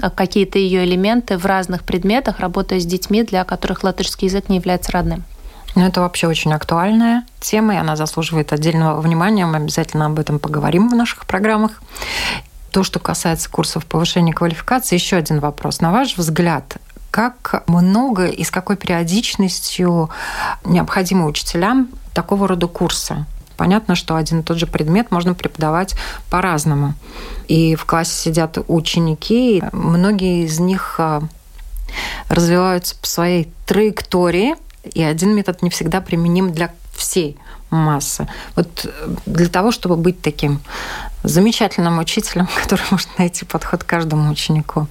а, 0.02 0.10
какие-то 0.10 0.58
ее 0.60 0.84
элементы 0.86 1.38
в 1.38 1.46
разных 1.46 1.84
предметах, 1.84 2.40
работая 2.40 2.80
с 2.80 2.86
детьми, 2.86 3.24
для 3.24 3.44
которых 3.44 3.84
латышский 3.84 4.28
язык 4.28 4.50
не 4.50 4.58
является 4.58 4.92
родным. 4.92 5.24
Ну, 5.76 5.86
это 5.86 6.02
вообще 6.02 6.28
очень 6.28 6.54
актуальная 6.54 7.26
тема, 7.40 7.74
и 7.74 7.78
она 7.78 7.96
заслуживает 7.96 8.54
отдельного 8.54 9.02
внимания. 9.02 9.46
Мы 9.46 9.58
обязательно 9.58 10.06
об 10.06 10.20
этом 10.20 10.40
поговорим 10.40 10.90
в 10.90 10.96
наших 10.96 11.26
программах. 11.26 11.82
То, 12.72 12.84
что 12.84 13.00
касается 13.00 13.50
курсов 13.50 13.86
повышения 13.86 14.34
квалификации, 14.34 14.96
еще 14.96 15.16
один 15.16 15.40
вопрос. 15.40 15.80
На 15.80 15.92
ваш 15.92 16.18
взгляд, 16.18 16.78
как 17.14 17.64
много 17.68 18.26
и 18.26 18.44
с 18.44 18.50
какой 18.50 18.76
периодичностью 18.76 20.10
необходимо 20.66 21.28
учителям 21.28 21.90
такого 22.16 22.48
рода 22.48 22.66
курсы. 22.66 23.26
Понятно, 23.56 23.94
что 23.94 24.16
один 24.16 24.40
и 24.40 24.44
тот 24.44 24.58
же 24.58 24.66
предмет 24.66 25.12
можно 25.12 25.36
преподавать 25.36 25.94
по-разному. 26.32 26.96
И 27.48 27.76
в 27.76 27.86
классе 27.86 28.16
сидят 28.16 28.58
ученики, 28.68 29.64
многие 29.72 30.46
из 30.46 30.60
них 30.60 30.96
а, 30.98 31.22
развиваются 32.30 32.96
по 32.96 33.06
своей 33.06 33.54
траектории, 33.68 34.56
и 34.84 35.04
один 35.04 35.36
метод 35.36 35.62
не 35.62 35.70
всегда 35.70 36.02
применим 36.02 36.52
для 36.52 36.74
всей 36.96 37.38
масса. 37.74 38.28
Вот 38.56 38.86
э, 38.86 39.16
для 39.26 39.48
того, 39.48 39.72
чтобы 39.72 39.96
быть 39.98 40.22
таким 40.22 40.62
замечательным 41.24 42.00
учителем, 42.00 42.48
который 42.62 42.84
может 42.92 43.10
найти 43.18 43.46
подход 43.46 43.84
каждому 43.84 44.32
ученику, 44.32 44.88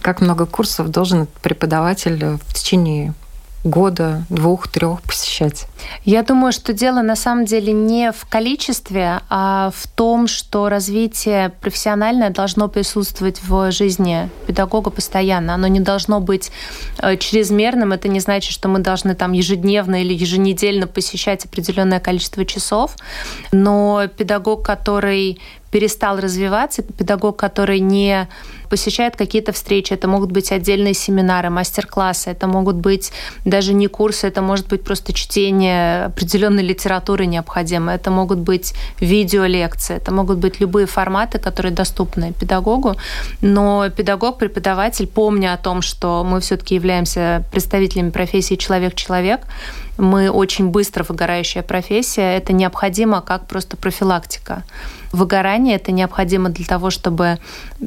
как 0.00 0.20
много 0.20 0.46
курсов 0.46 0.88
должен 0.88 1.26
преподаватель 1.42 2.38
в 2.46 2.54
течение 2.54 3.14
года, 3.64 4.24
двух, 4.28 4.68
трех 4.68 5.02
посещать? 5.02 5.66
Я 6.04 6.22
думаю, 6.22 6.52
что 6.52 6.72
дело 6.72 7.02
на 7.02 7.16
самом 7.16 7.44
деле 7.44 7.72
не 7.72 8.12
в 8.12 8.26
количестве, 8.26 9.20
а 9.28 9.70
в 9.74 9.86
том, 9.86 10.26
что 10.26 10.68
развитие 10.68 11.50
профессиональное 11.60 12.30
должно 12.30 12.68
присутствовать 12.68 13.40
в 13.42 13.70
жизни 13.70 14.28
педагога 14.46 14.90
постоянно. 14.90 15.54
Оно 15.54 15.66
не 15.66 15.80
должно 15.80 16.20
быть 16.20 16.50
э, 16.98 17.16
чрезмерным. 17.16 17.92
Это 17.92 18.08
не 18.08 18.20
значит, 18.20 18.52
что 18.52 18.68
мы 18.68 18.80
должны 18.80 19.14
там 19.14 19.32
ежедневно 19.32 20.02
или 20.02 20.12
еженедельно 20.14 20.86
посещать 20.86 21.44
определенное 21.44 22.00
количество 22.00 22.44
часов. 22.44 22.96
Но 23.52 24.08
педагог, 24.16 24.64
который 24.64 25.38
перестал 25.72 26.20
развиваться, 26.20 26.82
педагог, 26.82 27.36
который 27.36 27.80
не 27.80 28.28
посещает 28.68 29.16
какие-то 29.16 29.52
встречи, 29.52 29.94
это 29.94 30.06
могут 30.06 30.30
быть 30.30 30.52
отдельные 30.52 30.94
семинары, 30.94 31.50
мастер-классы, 31.50 32.30
это 32.30 32.46
могут 32.46 32.76
быть 32.76 33.12
даже 33.44 33.74
не 33.74 33.86
курсы, 33.86 34.28
это 34.28 34.42
может 34.42 34.68
быть 34.68 34.84
просто 34.84 35.12
чтение 35.12 36.04
определенной 36.06 36.62
литературы 36.62 37.26
необходимой, 37.26 37.94
это 37.94 38.10
могут 38.10 38.38
быть 38.38 38.74
видеолекции, 39.00 39.96
это 39.96 40.12
могут 40.12 40.38
быть 40.38 40.60
любые 40.60 40.86
форматы, 40.86 41.38
которые 41.38 41.72
доступны 41.72 42.32
педагогу, 42.32 42.96
но 43.40 43.88
педагог, 43.90 44.38
преподаватель, 44.38 45.06
помня 45.06 45.54
о 45.54 45.56
том, 45.56 45.82
что 45.82 46.24
мы 46.24 46.40
все-таки 46.40 46.74
являемся 46.74 47.44
представителями 47.50 48.10
профессии 48.10 48.56
человек-человек, 48.56 49.40
мы 49.98 50.30
очень 50.30 50.68
быстро 50.68 51.04
выгорающая 51.04 51.62
профессия, 51.62 52.36
это 52.36 52.52
необходимо 52.52 53.20
как 53.20 53.46
просто 53.46 53.76
профилактика. 53.76 54.64
Выгорание 55.12 55.76
это 55.76 55.92
необходимо 55.92 56.48
для 56.48 56.64
того, 56.64 56.90
чтобы 56.90 57.38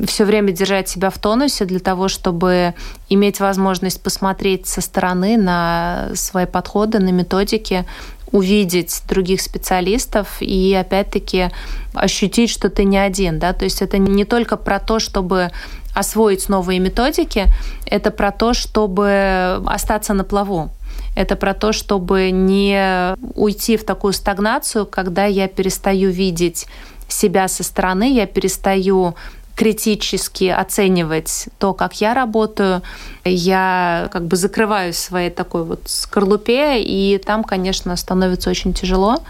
все 0.06 0.26
время 0.26 0.52
держать 0.52 0.88
себя 0.88 1.10
в 1.10 1.18
тонусе, 1.18 1.66
для 1.66 1.80
того, 1.80 2.08
чтобы 2.08 2.76
иметь 3.10 3.40
возможность 3.40 4.02
посмотреть 4.04 4.68
со 4.68 4.82
стороны 4.82 5.36
на 5.36 6.10
свои 6.14 6.46
подходы, 6.46 7.00
на 7.00 7.10
методики, 7.10 7.86
увидеть 8.32 9.02
других 9.08 9.42
специалистов 9.42 10.38
и 10.42 10.74
опять-таки 10.74 11.50
ощутить, 11.94 12.50
что 12.50 12.70
ты 12.70 12.84
не 12.84 12.98
один. 12.98 13.40
Да? 13.40 13.54
То 13.54 13.64
есть 13.64 13.82
это 13.82 13.98
не 13.98 14.26
только 14.26 14.58
про 14.58 14.80
то, 14.80 15.00
чтобы 15.00 15.52
освоить 15.96 16.50
новые 16.50 16.80
методики, 16.80 17.46
это 17.86 18.12
про 18.12 18.32
то, 18.32 18.54
чтобы 18.54 19.64
остаться 19.66 20.14
на 20.14 20.24
плаву. 20.24 20.70
Это 21.16 21.36
про 21.36 21.54
то, 21.54 21.72
чтобы 21.72 22.32
не 22.32 23.16
уйти 23.36 23.78
в 23.78 23.86
такую 23.86 24.14
стагнацию, 24.14 24.86
когда 24.86 25.26
я 25.26 25.48
перестаю 25.48 26.10
видеть 26.12 26.68
себя 27.08 27.48
со 27.48 27.64
стороны, 27.64 28.14
я 28.14 28.26
перестаю 28.26 29.16
критически 29.56 30.46
оценивать 30.46 31.48
то, 31.60 31.74
как 31.74 32.02
я 32.02 32.14
работаю. 32.14 32.82
Я 33.24 34.10
как 34.12 34.26
бы 34.26 34.36
закрываюсь 34.36 34.96
в 34.96 35.00
своей 35.00 35.30
такой 35.30 35.64
вот 35.64 35.82
скорлупе, 35.86 36.82
и 36.82 37.18
там, 37.18 37.44
конечно, 37.44 37.96
становится 37.96 38.50
очень 38.50 38.74
тяжело. 38.74 39.24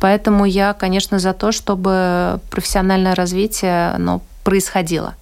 Поэтому 0.00 0.44
я, 0.44 0.74
конечно, 0.74 1.18
за 1.18 1.32
то, 1.32 1.50
чтобы 1.50 2.40
профессиональное 2.50 3.14
развитие 3.14 3.92
оно 3.92 4.20
происходило 4.44 5.14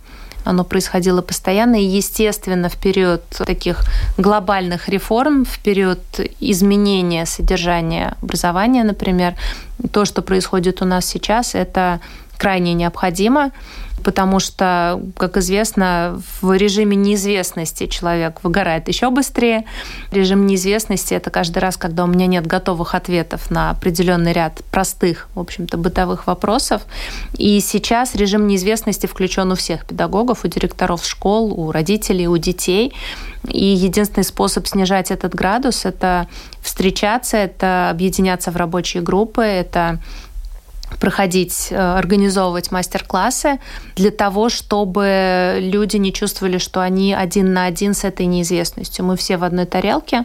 оно 0.45 0.65
происходило 0.65 1.23
постоянно. 1.23 1.77
И, 1.81 1.85
естественно, 1.85 2.69
в 2.69 2.77
период 2.77 3.23
таких 3.47 3.85
глобальных 4.19 4.89
реформ, 4.89 5.45
в 5.45 5.59
период 5.59 6.01
изменения 6.41 7.27
содержания 7.27 8.17
образования, 8.23 8.85
например, 8.85 9.35
то, 9.93 10.05
что 10.05 10.23
происходит 10.23 10.83
у 10.83 10.85
нас 10.85 11.07
сейчас, 11.07 11.55
это 11.55 12.01
крайне 12.39 12.75
необходимо 12.75 13.53
потому 14.03 14.41
что, 14.41 15.01
как 15.17 15.37
известно, 15.37 16.21
в 16.41 16.53
режиме 16.53 16.97
неизвестности 16.97 17.87
человек 17.87 18.41
выгорает 18.43 18.89
еще 18.89 19.11
быстрее. 19.11 19.65
Режим 20.11 20.47
неизвестности– 20.47 21.15
это 21.15 21.31
каждый 21.31 21.59
раз, 21.59 21.77
когда 21.77 22.05
у 22.05 22.07
меня 22.07 22.27
нет 22.27 22.47
готовых 22.47 22.95
ответов 22.95 23.51
на 23.51 23.71
определенный 23.71 24.33
ряд 24.33 24.63
простых, 24.71 25.29
в 25.35 25.41
общем-то, 25.41 25.77
бытовых 25.77 26.27
вопросов. 26.27 26.83
И 27.37 27.61
сейчас 27.61 28.15
режим 28.15 28.47
неизвестности 28.47 29.07
включен 29.07 29.51
у 29.53 29.55
всех 29.55 29.87
педагогов, 29.87 30.45
у 30.45 30.49
директоров 30.49 31.05
школ, 31.05 31.53
у 31.53 31.71
родителей, 31.73 32.27
у 32.27 32.37
детей. 32.37 32.95
И 33.49 33.65
единственный 33.65 34.25
способ 34.25 34.67
снижать 34.67 35.11
этот 35.11 35.35
градус– 35.35 35.85
это 35.85 36.29
встречаться, 36.61 37.37
это 37.37 37.91
объединяться 37.91 38.51
в 38.51 38.57
рабочие 38.57 39.03
группы, 39.03 39.43
это 39.43 39.99
проходить, 40.99 41.69
э, 41.71 41.77
организовывать 41.77 42.71
мастер-классы 42.71 43.59
для 43.97 44.11
того, 44.11 44.49
чтобы 44.49 45.59
люди 45.61 45.97
не 45.97 46.13
чувствовали, 46.13 46.59
что 46.59 46.81
они 46.81 47.15
один 47.15 47.53
на 47.53 47.67
один 47.67 47.95
с 47.95 48.05
этой 48.05 48.27
неизвестностью. 48.27 49.05
Мы 49.05 49.17
все 49.17 49.37
в 49.37 49.45
одной 49.45 49.67
тарелке, 49.67 50.25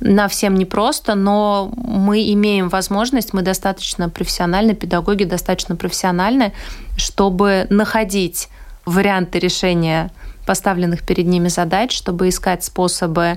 на 0.00 0.28
всем 0.28 0.54
непросто, 0.54 1.14
но 1.14 1.70
мы 1.76 2.32
имеем 2.32 2.68
возможность, 2.68 3.32
мы 3.32 3.42
достаточно 3.42 4.08
профессиональны, 4.08 4.74
педагоги 4.74 5.24
достаточно 5.24 5.76
профессиональны, 5.76 6.52
чтобы 6.96 7.66
находить 7.70 8.48
варианты 8.84 9.38
решения 9.38 10.10
поставленных 10.48 11.02
перед 11.02 11.26
ними 11.26 11.48
задач, 11.48 11.94
чтобы 11.94 12.30
искать 12.30 12.64
способы 12.64 13.36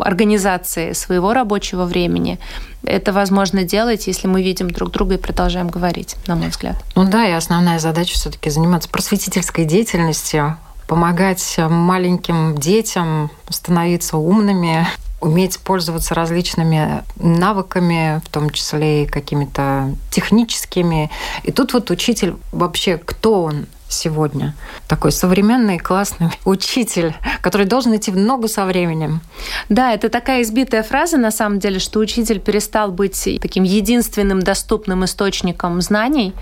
организации 0.00 0.92
своего 0.92 1.32
рабочего 1.34 1.86
времени. 1.86 2.38
Это 2.84 3.12
возможно 3.12 3.64
делать, 3.64 4.06
если 4.06 4.28
мы 4.28 4.44
видим 4.44 4.70
друг 4.70 4.92
друга 4.92 5.16
и 5.16 5.18
продолжаем 5.18 5.66
говорить, 5.66 6.14
на 6.28 6.36
мой 6.36 6.50
взгляд. 6.50 6.76
Ну 6.94 7.04
да, 7.04 7.26
и 7.26 7.32
основная 7.32 7.80
задача 7.80 8.14
все-таки 8.14 8.48
заниматься 8.48 8.88
просветительской 8.88 9.64
деятельностью, 9.64 10.56
помогать 10.86 11.56
маленьким 11.58 12.56
детям 12.56 13.32
становиться 13.48 14.16
умными, 14.16 14.86
уметь 15.20 15.58
пользоваться 15.58 16.14
различными 16.14 17.02
навыками, 17.16 18.22
в 18.24 18.28
том 18.28 18.50
числе 18.50 19.02
и 19.02 19.06
какими-то 19.06 19.96
техническими. 20.10 21.10
И 21.42 21.50
тут 21.50 21.72
вот 21.72 21.90
учитель 21.90 22.36
вообще, 22.52 22.98
кто 22.98 23.42
он? 23.42 23.66
Сегодня. 23.92 24.54
Такой 24.88 25.12
современный, 25.12 25.78
классный 25.78 26.28
учитель, 26.44 27.14
который 27.40 27.66
должен 27.66 27.94
идти 27.94 28.10
в 28.10 28.16
ногу 28.16 28.48
со 28.48 28.64
временем. 28.64 29.20
Да, 29.68 29.92
это 29.92 30.08
такая 30.08 30.42
избитая 30.42 30.82
фраза, 30.82 31.18
на 31.18 31.30
самом 31.30 31.58
деле, 31.58 31.78
что 31.78 32.00
учитель 32.00 32.40
перестал 32.40 32.90
быть 32.90 33.28
таким 33.40 33.64
единственным 33.64 34.40
доступным 34.40 35.04
источником 35.04 35.80
знаний. 35.80 36.32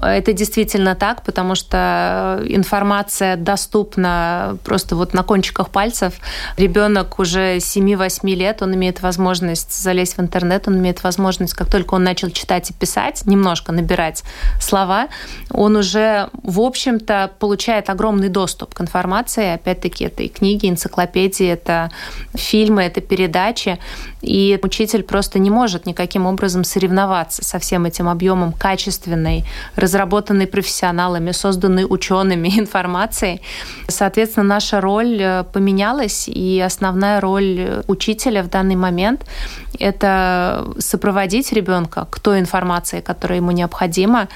Это 0.00 0.32
действительно 0.32 0.94
так, 0.94 1.22
потому 1.22 1.54
что 1.54 2.42
информация 2.46 3.36
доступна 3.36 4.58
просто 4.64 4.96
вот 4.96 5.14
на 5.14 5.22
кончиках 5.22 5.70
пальцев. 5.70 6.14
Ребенок 6.56 7.18
уже 7.18 7.58
7-8 7.58 8.34
лет, 8.34 8.62
он 8.62 8.74
имеет 8.74 9.02
возможность 9.02 9.72
залезть 9.72 10.16
в 10.16 10.20
интернет, 10.20 10.68
он 10.68 10.78
имеет 10.78 11.02
возможность, 11.02 11.54
как 11.54 11.70
только 11.70 11.94
он 11.94 12.04
начал 12.04 12.30
читать 12.30 12.70
и 12.70 12.72
писать, 12.72 13.26
немножко 13.26 13.72
набирать 13.72 14.24
слова, 14.60 15.08
он 15.50 15.76
уже 15.76 16.28
в 16.42 16.60
общем 16.60 16.93
общем-то, 16.94 17.30
получает 17.38 17.90
огромный 17.90 18.28
доступ 18.28 18.74
к 18.74 18.80
информации. 18.80 19.54
Опять-таки, 19.54 20.04
это 20.04 20.22
и 20.22 20.28
книги, 20.28 20.68
энциклопедии, 20.68 21.46
это 21.46 21.90
фильмы, 22.34 22.82
это 22.82 23.00
передачи. 23.00 23.78
И 24.22 24.58
учитель 24.62 25.02
просто 25.02 25.38
не 25.38 25.50
может 25.50 25.86
никаким 25.86 26.26
образом 26.26 26.64
соревноваться 26.64 27.44
со 27.44 27.58
всем 27.58 27.84
этим 27.84 28.08
объемом 28.08 28.52
качественной, 28.52 29.44
разработанной 29.76 30.46
профессионалами, 30.46 31.32
созданной 31.32 31.86
учеными 31.88 32.48
информации. 32.58 33.40
Соответственно, 33.88 34.46
наша 34.46 34.80
роль 34.80 35.18
э, 35.20 35.44
поменялась, 35.52 36.28
и 36.28 36.60
основная 36.60 37.20
роль 37.20 37.82
учителя 37.88 38.42
в 38.42 38.48
данный 38.48 38.76
момент– 38.76 39.24
это 39.78 40.66
сопроводить 40.78 41.52
ребенка 41.52 42.06
к 42.10 42.20
той 42.20 42.40
информации, 42.40 43.00
которая 43.00 43.38
ему 43.38 43.50
необходима, 43.50 44.28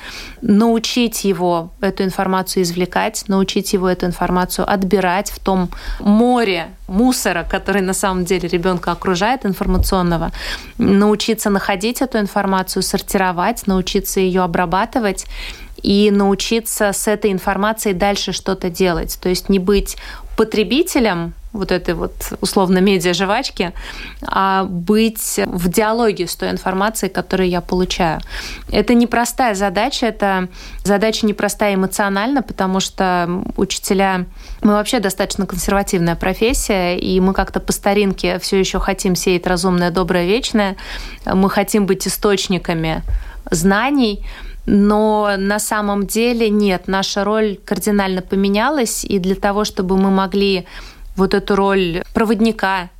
научить 0.42 1.24
его 1.24 1.70
эту 1.80 2.04
информацию 2.04 2.62
извлекать, 2.62 3.24
научить 3.28 3.72
его 3.72 3.88
эту 3.88 4.06
информацию 4.06 4.70
отбирать 4.70 5.30
в 5.30 5.38
том 5.38 5.70
море 6.00 6.68
мусора, 6.88 7.46
который 7.48 7.82
на 7.82 7.92
самом 7.92 8.24
деле 8.24 8.48
ребенка 8.48 8.92
окружает, 8.92 9.44
информационного, 9.44 10.32
научиться 10.78 11.50
находить 11.50 12.02
эту 12.02 12.18
информацию, 12.18 12.82
сортировать, 12.82 13.66
научиться 13.66 14.20
ее 14.20 14.42
обрабатывать 14.42 15.26
и 15.82 16.10
научиться 16.10 16.92
с 16.92 17.06
этой 17.06 17.30
информацией 17.30 17.94
дальше 17.94 18.32
что-то 18.32 18.70
делать. 18.70 19.18
То 19.22 19.28
есть 19.28 19.48
не 19.48 19.58
быть 19.58 19.96
потребителем 20.36 21.34
вот 21.58 21.72
этой 21.72 21.94
вот 21.94 22.12
условно 22.40 22.78
медиа-жвачки, 22.78 23.72
а 24.26 24.64
быть 24.64 25.40
в 25.44 25.68
диалоге 25.68 26.26
с 26.26 26.36
той 26.36 26.50
информацией, 26.50 27.10
которую 27.10 27.48
я 27.48 27.60
получаю. 27.60 28.20
Это 28.70 28.94
непростая 28.94 29.54
задача, 29.54 30.06
это 30.06 30.48
задача 30.84 31.26
непростая 31.26 31.74
эмоционально, 31.74 32.42
потому 32.42 32.80
что 32.80 33.42
учителя, 33.56 34.26
мы 34.62 34.72
вообще 34.72 35.00
достаточно 35.00 35.46
консервативная 35.46 36.16
профессия, 36.16 36.96
и 36.96 37.20
мы 37.20 37.34
как-то 37.34 37.60
по 37.60 37.72
старинке 37.72 38.38
все 38.38 38.58
еще 38.58 38.78
хотим 38.78 39.14
сеять 39.14 39.46
разумное, 39.46 39.90
доброе, 39.90 40.26
вечное. 40.26 40.76
Мы 41.26 41.50
хотим 41.50 41.86
быть 41.86 42.06
источниками 42.06 43.02
знаний, 43.50 44.24
но 44.70 45.36
на 45.38 45.58
самом 45.58 46.06
деле 46.06 46.50
нет, 46.50 46.88
наша 46.88 47.24
роль 47.24 47.58
кардинально 47.64 48.20
поменялась, 48.20 49.02
и 49.02 49.18
для 49.18 49.34
того, 49.34 49.64
чтобы 49.64 49.96
мы 49.96 50.10
могли 50.10 50.66
вот 51.18 51.34
эту 51.34 51.56
роль 51.56 52.02
проводника 52.14 52.90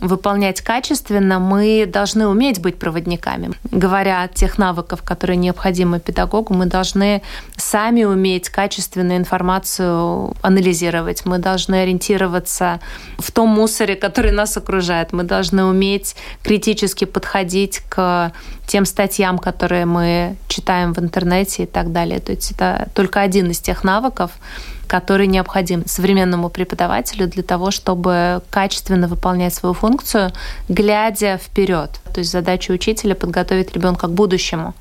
выполнять 0.00 0.60
качественно, 0.60 1.38
мы 1.38 1.84
должны 1.86 2.26
уметь 2.26 2.60
быть 2.60 2.78
проводниками. 2.78 3.50
Говоря 3.70 4.22
о 4.22 4.28
тех 4.28 4.56
навыках, 4.56 5.02
которые 5.02 5.36
необходимы 5.36 5.98
педагогу, 5.98 6.54
мы 6.54 6.66
должны 6.66 7.22
сами 7.56 8.04
уметь 8.04 8.48
качественную 8.48 9.18
информацию 9.18 10.34
анализировать. 10.42 11.26
Мы 11.26 11.38
должны 11.38 11.74
ориентироваться 11.82 12.80
в 13.18 13.30
том 13.32 13.48
мусоре, 13.48 13.96
который 13.96 14.32
нас 14.32 14.56
окружает. 14.56 15.12
Мы 15.12 15.24
должны 15.24 15.64
уметь 15.64 16.14
критически 16.42 17.04
подходить 17.04 17.80
к 17.88 18.32
тем 18.66 18.84
статьям, 18.84 19.38
которые 19.38 19.86
мы 19.86 20.36
читаем 20.48 20.94
в 20.94 21.00
интернете 21.00 21.64
и 21.64 21.66
так 21.66 21.92
далее. 21.92 22.20
То 22.20 22.32
есть 22.32 22.52
это 22.52 22.88
только 22.94 23.20
один 23.20 23.50
из 23.50 23.58
тех 23.58 23.82
навыков, 23.82 24.30
который 24.90 25.28
необходим 25.28 25.84
современному 25.86 26.50
преподавателю 26.50 27.28
для 27.28 27.44
того, 27.44 27.70
чтобы 27.70 28.42
качественно 28.50 29.06
выполнять 29.06 29.54
свою 29.54 29.72
функцию, 29.72 30.32
глядя 30.68 31.38
вперед. 31.38 31.90
То 32.12 32.18
есть 32.18 32.32
задача 32.32 32.72
учителя 32.72 33.14
подготовить 33.14 33.72
ребенка 33.72 34.08
к 34.08 34.10
будущему 34.10 34.74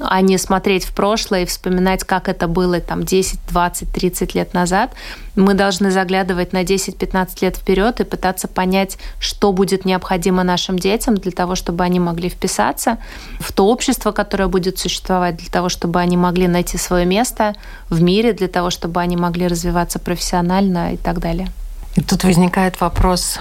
а 0.00 0.20
не 0.20 0.38
смотреть 0.38 0.84
в 0.84 0.94
прошлое 0.94 1.42
и 1.42 1.46
вспоминать, 1.46 2.04
как 2.04 2.28
это 2.28 2.48
было 2.48 2.80
там 2.80 3.04
10, 3.04 3.40
20, 3.48 3.90
30 3.90 4.34
лет 4.34 4.54
назад. 4.54 4.92
Мы 5.36 5.54
должны 5.54 5.90
заглядывать 5.90 6.52
на 6.52 6.62
10-15 6.62 7.28
лет 7.42 7.56
вперед 7.56 8.00
и 8.00 8.04
пытаться 8.04 8.48
понять, 8.48 8.98
что 9.20 9.52
будет 9.52 9.84
необходимо 9.84 10.42
нашим 10.42 10.78
детям 10.78 11.16
для 11.16 11.32
того, 11.32 11.54
чтобы 11.54 11.84
они 11.84 12.00
могли 12.00 12.28
вписаться 12.28 12.98
в 13.40 13.52
то 13.52 13.66
общество, 13.66 14.12
которое 14.12 14.48
будет 14.48 14.78
существовать, 14.78 15.36
для 15.36 15.50
того, 15.50 15.68
чтобы 15.68 16.00
они 16.00 16.16
могли 16.16 16.48
найти 16.48 16.78
свое 16.78 17.06
место 17.06 17.54
в 17.88 18.02
мире, 18.02 18.32
для 18.32 18.48
того, 18.48 18.70
чтобы 18.70 19.00
они 19.00 19.16
могли 19.16 19.48
развиваться 19.48 19.98
профессионально 19.98 20.94
и 20.94 20.96
так 20.96 21.18
далее. 21.20 21.48
И 21.96 22.00
тут 22.02 22.24
возникает 22.24 22.80
вопрос, 22.80 23.38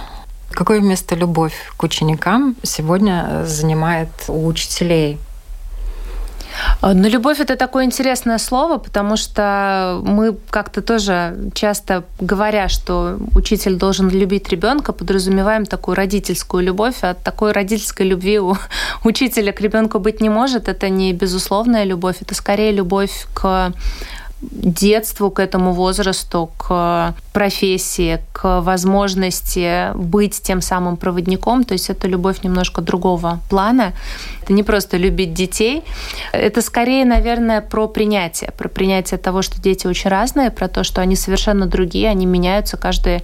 Какое 0.52 0.80
место 0.80 1.15
любовь 1.15 1.54
к 1.76 1.84
ученикам 1.84 2.56
сегодня 2.63 3.43
занимает 3.46 4.10
у 4.28 4.48
учителей? 4.48 5.20
А, 6.82 6.93
Но 6.93 7.08
любовь 7.08 7.39
это 7.39 7.56
такое 7.56 7.86
интересное 7.86 8.38
слово, 8.38 8.78
потому 8.78 9.17
что 9.17 10.02
мы 10.04 10.36
как-то 10.50 10.82
тоже 10.82 11.52
часто 11.54 12.04
говоря, 12.20 12.70
что 12.70 13.17
учитель 13.36 13.76
должен 13.76 14.10
любить 14.10 14.50
ребенка, 14.50 14.93
подразумеваем 14.93 15.65
такую 15.65 15.96
родительскую 15.96 16.63
любовь, 16.63 16.96
а 17.02 17.13
такой 17.13 17.52
родительской 17.52 18.08
любви 18.08 18.39
у 18.39 18.56
учителя 19.04 19.52
к 19.52 19.62
ребенку 19.62 20.00
быть 20.00 20.22
не 20.22 20.30
может. 20.30 20.67
Это 20.67 20.89
не 20.89 21.13
безусловная 21.13 21.84
любовь, 21.84 22.17
это 22.22 22.36
скорее 22.36 22.72
любовь 22.72 23.28
к 23.34 23.74
детству, 24.41 25.32
к 25.32 25.39
этому 25.39 25.74
возрасту, 25.74 26.52
к 26.58 27.15
профессии, 27.38 28.19
к 28.34 28.62
возможности 28.62 29.95
быть 29.95 30.41
тем 30.41 30.60
самым 30.60 30.97
проводником. 30.97 31.65
То 31.65 31.73
есть 31.73 31.91
это 31.91 32.08
любовь 32.08 32.41
немножко 32.41 32.82
другого 32.82 33.41
плана. 33.47 33.93
Это 34.41 34.54
не 34.54 34.63
просто 34.63 34.97
любить 34.97 35.36
детей. 35.36 35.84
Это 36.32 36.63
скорее, 36.63 37.06
наверное, 37.06 37.62
про 37.62 37.88
принятие. 37.88 38.50
Про 38.58 38.69
принятие 38.69 39.19
того, 39.19 39.43
что 39.43 39.62
дети 39.62 39.86
очень 39.86 40.10
разные, 40.10 40.50
про 40.50 40.67
то, 40.67 40.84
что 40.84 41.00
они 41.00 41.15
совершенно 41.15 41.67
другие, 41.67 42.10
они 42.10 42.26
меняются 42.26 42.76
каждые 42.76 43.21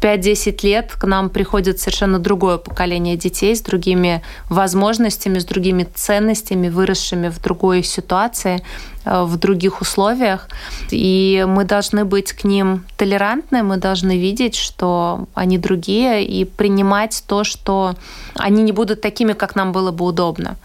5-10 0.00 0.60
лет. 0.62 0.92
К 0.92 1.04
нам 1.04 1.28
приходит 1.28 1.80
совершенно 1.80 2.20
другое 2.20 2.58
поколение 2.58 3.16
детей 3.16 3.56
с 3.56 3.62
другими 3.62 4.22
возможностями, 4.48 5.40
с 5.40 5.44
другими 5.44 5.88
ценностями, 5.92 6.68
выросшими 6.68 7.30
в 7.30 7.42
другой 7.42 7.82
ситуации. 7.82 8.62
Э, 9.06 9.22
в 9.22 9.36
других 9.36 9.80
условиях. 9.80 10.48
И 10.90 11.44
мы 11.48 11.64
должны 11.64 12.04
быть 12.04 12.32
к 12.32 12.42
ним 12.44 12.84
толерантны, 12.96 13.55
мы 13.62 13.76
должны 13.76 14.18
видеть, 14.18 14.54
что 14.56 15.26
они 15.34 15.58
другие, 15.58 16.24
и 16.24 16.44
принимать 16.44 17.22
то, 17.26 17.44
что 17.44 17.94
они 18.34 18.62
не 18.62 18.72
будут 18.72 19.00
такими, 19.00 19.32
как 19.32 19.56
нам 19.56 19.72
было 19.72 19.90
бы 19.90 20.04
удобно. 20.04 20.56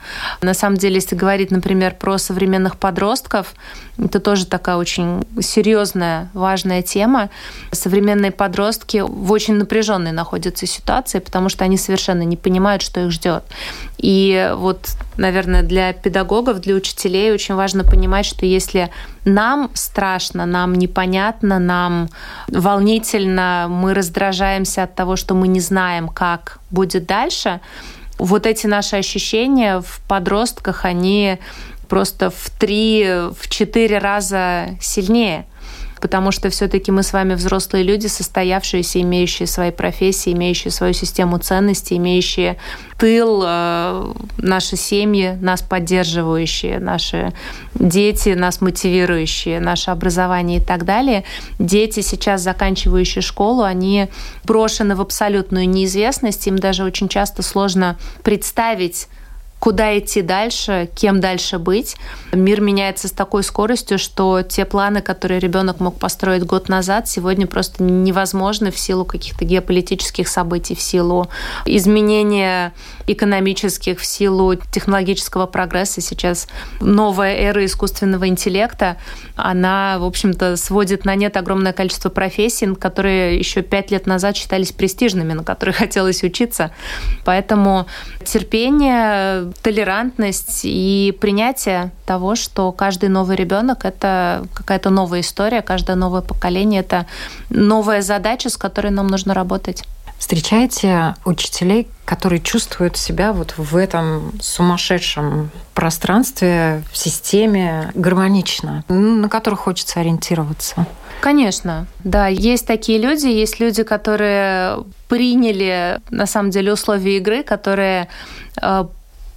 На 0.42 0.54
самом 0.54 0.78
деле, 0.78 0.96
если 0.96 1.16
говорить, 1.16 1.52
например, 1.52 1.96
про 1.96 2.18
современных 2.18 2.78
подростков, 2.78 3.54
это 3.98 4.20
тоже 4.20 4.46
такая 4.46 4.78
очень 4.78 5.24
серьезная, 5.42 6.30
важная 6.34 6.82
тема. 6.82 7.30
Современные 7.72 8.32
подростки 8.32 9.04
в 9.06 9.32
очень 9.32 9.56
напряженной 9.56 10.12
находятся 10.12 10.66
ситуации, 10.66 11.20
потому 11.20 11.50
что 11.50 11.64
они 11.66 11.78
совершенно 11.78 12.24
не 12.24 12.38
понимают, 12.38 12.82
что 12.82 13.02
их 13.02 13.12
ждет. 13.12 13.44
И 13.98 14.52
вот, 14.56 14.90
наверное, 15.18 15.62
для 15.62 15.94
педагогов, 15.94 16.62
для 16.62 16.76
учителей 16.76 17.32
очень 17.32 17.56
важно 17.56 17.84
понимать, 17.84 18.26
что 18.26 18.46
если 18.46 18.90
нам 19.26 19.70
страшно, 19.74 20.46
нам 20.46 20.74
непонятно, 20.74 21.60
нам 21.60 22.10
волнительно, 22.48 23.68
мы 23.70 23.94
раздражаемся 23.94 24.84
от 24.84 24.96
того, 24.96 25.16
что 25.16 25.36
мы 25.36 25.48
не 25.48 25.60
знаем, 25.60 26.10
как 26.10 26.60
будет 26.70 27.06
дальше, 27.06 27.60
вот 28.18 28.46
эти 28.46 28.68
наши 28.68 28.98
ощущения 28.98 29.82
в 29.82 30.00
подростках, 30.08 30.86
они 30.86 31.40
просто 31.88 32.30
в 32.30 32.50
три, 32.52 33.04
в 33.06 33.50
четыре 33.50 33.98
раза 33.98 34.70
сильнее 34.80 35.46
потому 36.02 36.32
что 36.32 36.50
все-таки 36.50 36.92
мы 36.92 37.04
с 37.04 37.14
вами 37.14 37.36
взрослые 37.36 37.84
люди, 37.84 38.08
состоявшиеся, 38.08 39.02
имеющие 39.02 39.48
свои 39.48 39.72
профессии, 39.72 40.34
имеющие 40.34 40.72
свою 40.72 40.94
систему 40.94 41.38
ценностей, 41.38 41.98
имеющие 41.98 42.58
тыл, 42.98 43.44
э, 43.46 44.14
наши 44.38 44.76
семьи, 44.76 45.38
нас 45.40 45.62
поддерживающие, 45.62 46.80
наши 46.80 47.34
дети, 47.76 48.30
нас 48.30 48.62
мотивирующие, 48.62 49.60
наше 49.60 49.92
образование 49.92 50.60
и 50.60 50.62
так 50.62 50.86
далее. 50.86 51.24
Дети, 51.60 52.02
сейчас 52.02 52.42
заканчивающие 52.42 53.22
школу, 53.22 53.64
они 53.64 54.10
брошены 54.44 54.96
в 54.96 55.02
абсолютную 55.02 55.70
неизвестность, 55.70 56.46
им 56.48 56.58
даже 56.58 56.84
очень 56.84 57.08
часто 57.08 57.44
сложно 57.44 57.98
представить, 58.24 59.08
куда 59.62 59.96
идти 59.98 60.24
дальше, 60.24 60.90
кем 60.96 61.22
дальше 61.22 61.60
быть. 61.60 61.96
Мир 62.34 62.62
меняется 62.62 63.08
с 63.08 63.12
такой 63.12 63.44
скоростью, 63.44 64.00
что 64.00 64.42
те 64.42 64.66
планы, 64.66 65.04
которые 65.04 65.40
ребенок 65.40 65.80
мог 65.80 66.00
построить 66.00 66.44
год 66.44 66.68
назад, 66.68 67.08
сегодня 67.08 67.46
просто 67.46 67.84
невозможны 67.84 68.72
в 68.72 68.80
силу 68.80 69.06
каких-то 69.06 69.46
геополитических 69.46 70.28
событий, 70.28 70.74
в 70.74 70.82
силу 70.82 71.28
изменения 71.66 72.74
экономических, 73.14 74.00
в 74.00 74.06
силу 74.06 74.56
технологического 74.56 75.46
прогресса. 75.46 76.02
Сейчас 76.02 76.48
новая 76.80 77.36
эра 77.36 77.66
искусственного 77.66 78.28
интеллекта, 78.28 78.98
она, 79.36 79.98
в 80.00 80.04
общем-то, 80.04 80.56
сводит 80.58 81.06
на 81.06 81.16
нет 81.16 81.38
огромное 81.38 81.74
количество 81.74 82.10
профессий, 82.10 82.74
которые 82.76 83.38
еще 83.38 83.62
пять 83.62 83.92
лет 83.92 84.08
назад 84.08 84.36
считались 84.38 84.72
престижными, 84.72 85.34
на 85.34 85.44
которые 85.44 85.74
хотелось 85.78 86.24
учиться. 86.24 86.72
Поэтому 87.26 87.88
терпение, 88.24 89.52
толерантность 89.62 90.62
и 90.64 91.16
принятие 91.20 91.92
того, 92.06 92.36
что 92.36 92.72
каждый 92.72 93.10
новый 93.10 93.36
ребенок 93.36 93.86
это 93.86 94.46
какая-то 94.54 94.90
новая 94.90 95.22
история, 95.22 95.62
каждое 95.62 95.96
новое 95.96 96.22
поколение 96.22 96.82
это 96.82 97.06
новая 97.50 98.02
задача, 98.02 98.50
с 98.50 98.58
которой 98.58 98.92
нам 98.92 99.08
нужно 99.08 99.34
работать. 99.34 99.84
Встречаете 100.22 101.16
учителей, 101.26 101.88
которые 102.06 102.42
чувствуют 102.42 102.96
себя 102.96 103.34
вот 103.34 103.56
в 103.58 103.76
этом 103.76 104.40
сумасшедшем 104.40 105.50
пространстве, 105.74 106.84
в 106.92 106.96
системе 106.96 107.92
гармонично, 107.96 108.84
на 108.88 109.28
которых 109.30 109.62
хочется 109.62 110.00
ориентироваться? 110.00 110.86
Конечно, 111.22 111.88
да. 112.04 112.28
Есть 112.28 112.68
такие 112.68 113.00
люди, 113.00 113.26
есть 113.26 113.60
люди, 113.60 113.82
которые 113.82 114.84
приняли, 115.10 116.00
на 116.12 116.28
самом 116.28 116.52
деле, 116.52 116.74
условия 116.74 117.18
игры, 117.18 117.42
которые 117.42 118.08
э, 118.62 118.86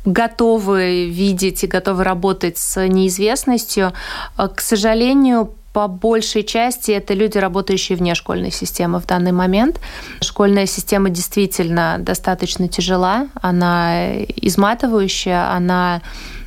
готовы 0.04 1.06
видеть 1.08 1.64
и 1.64 1.66
готовы 1.66 2.04
работать 2.04 2.58
с 2.58 2.86
неизвестностью. 2.86 3.94
Э, 4.36 4.48
к 4.54 4.60
сожалению, 4.60 5.54
по 5.74 5.88
большей 5.88 6.44
части 6.44 6.92
это 6.92 7.14
люди, 7.14 7.36
работающие 7.36 7.98
вне 7.98 8.14
школьной 8.14 8.52
системы 8.52 9.00
в 9.00 9.06
данный 9.06 9.32
момент. 9.32 9.80
Школьная 10.22 10.66
система 10.66 11.10
действительно 11.10 11.96
достаточно 11.98 12.68
тяжела, 12.68 13.26
она 13.42 14.22
изматывающая, 14.22 15.50
она 15.50 16.00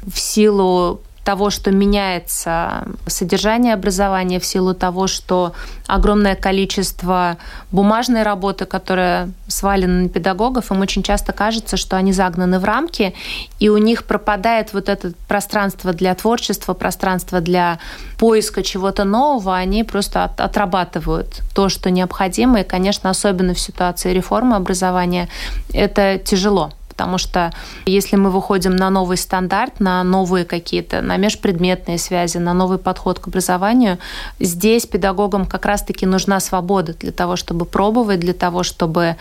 в 0.03 0.17
силу 0.17 1.01
того, 1.27 1.49
что 1.49 1.71
меняется 1.71 2.85
содержание 3.05 3.73
образования, 3.73 4.39
в 4.39 4.45
силу 4.45 4.73
того, 4.73 5.07
что 5.07 5.51
огромное 5.85 6.35
количество 6.35 7.35
бумажной 7.69 8.23
работы, 8.23 8.65
которая 8.65 9.29
свалена 9.49 10.03
на 10.03 10.07
педагогов, 10.07 10.71
им 10.71 10.79
очень 10.79 11.03
часто 11.03 11.33
кажется, 11.33 11.75
что 11.75 11.97
они 11.97 12.13
загнаны 12.13 12.59
в 12.59 12.63
рамки, 12.63 13.13
и 13.59 13.67
у 13.67 13.77
них 13.77 14.05
пропадает 14.05 14.71
вот 14.71 14.87
это 14.87 15.11
пространство 15.27 15.91
для 15.91 16.15
творчества, 16.15 16.73
пространство 16.73 17.41
для 17.41 17.79
поиска 18.17 18.63
чего-то 18.63 19.03
нового, 19.03 19.53
они 19.53 19.83
просто 19.83 20.23
от, 20.23 20.39
отрабатывают 20.39 21.41
то, 21.53 21.67
что 21.67 21.91
необходимо. 21.91 22.61
И, 22.61 22.63
конечно, 22.63 23.09
особенно 23.09 23.53
в 23.53 23.59
ситуации 23.59 24.13
реформы 24.13 24.55
образования 24.55 25.27
это 25.73 26.19
тяжело 26.19 26.71
потому 26.97 27.19
что 27.19 27.51
если 27.85 28.17
мы 28.17 28.31
выходим 28.31 28.75
на 28.75 28.89
новый 28.89 29.17
стандарт, 29.17 29.79
на 29.79 30.03
новые 30.03 30.45
какие-то, 30.45 31.01
на 31.01 31.17
межпредметные 31.17 31.99
связи, 31.99 32.39
на 32.39 32.53
новый 32.53 32.79
подход 32.79 33.19
к 33.19 33.27
образованию, 33.27 33.97
здесь 34.39 34.87
педагогам 34.87 35.45
как 35.45 35.65
раз-таки 35.65 36.07
нужна 36.07 36.39
свобода 36.39 36.93
для 36.93 37.11
того, 37.11 37.35
чтобы 37.35 37.65
пробовать, 37.65 38.19
для 38.19 38.33
того, 38.33 38.63
чтобы 38.63 39.15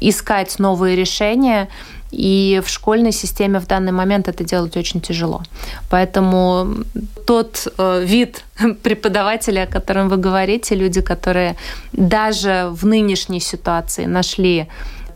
искать 0.00 0.58
новые 0.58 0.94
решения. 0.94 1.68
И 2.10 2.60
в 2.62 2.68
школьной 2.68 3.12
системе 3.12 3.58
в 3.58 3.66
данный 3.66 3.92
момент 3.92 4.28
это 4.28 4.44
делать 4.44 4.76
очень 4.76 5.00
тяжело. 5.00 5.40
Поэтому 5.88 6.84
тот 7.26 7.66
э, 7.78 8.04
вид 8.04 8.44
преподавателя, 8.82 9.62
о 9.62 9.66
котором 9.66 10.10
вы 10.10 10.18
говорите, 10.18 10.74
люди, 10.74 11.00
которые 11.00 11.56
даже 11.92 12.68
в 12.70 12.84
нынешней 12.84 13.40
ситуации 13.40 14.04
нашли 14.04 14.66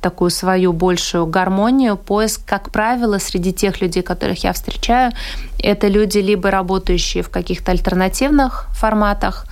такую 0.06 0.30
свою 0.30 0.72
большую 0.72 1.26
гармонию, 1.26 1.96
поиск, 1.96 2.40
как 2.46 2.70
правило, 2.70 3.18
среди 3.18 3.52
тех 3.52 3.80
людей, 3.80 4.02
которых 4.02 4.44
я 4.44 4.52
встречаю, 4.52 5.10
это 5.58 5.88
люди 5.88 6.18
либо 6.18 6.50
работающие 6.50 7.22
в 7.22 7.28
каких-то 7.28 7.72
альтернативных 7.72 8.68
форматах, 8.70 9.46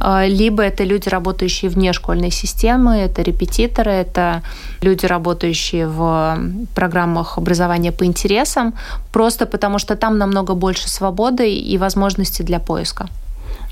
а, 0.00 0.26
либо 0.26 0.62
это 0.62 0.84
люди, 0.84 1.10
работающие 1.10 1.70
вне 1.70 1.92
школьной 1.92 2.30
системы, 2.30 2.96
это 2.96 3.22
репетиторы, 3.22 3.90
это 3.90 4.42
люди, 4.82 5.06
работающие 5.06 5.86
в 5.86 6.38
программах 6.74 7.38
образования 7.38 7.92
по 7.92 8.04
интересам, 8.04 8.72
просто 9.12 9.44
потому 9.44 9.78
что 9.78 9.94
там 9.94 10.16
намного 10.18 10.54
больше 10.54 10.88
свободы 10.88 11.52
и 11.72 11.78
возможностей 11.78 12.44
для 12.44 12.58
поиска. 12.60 13.08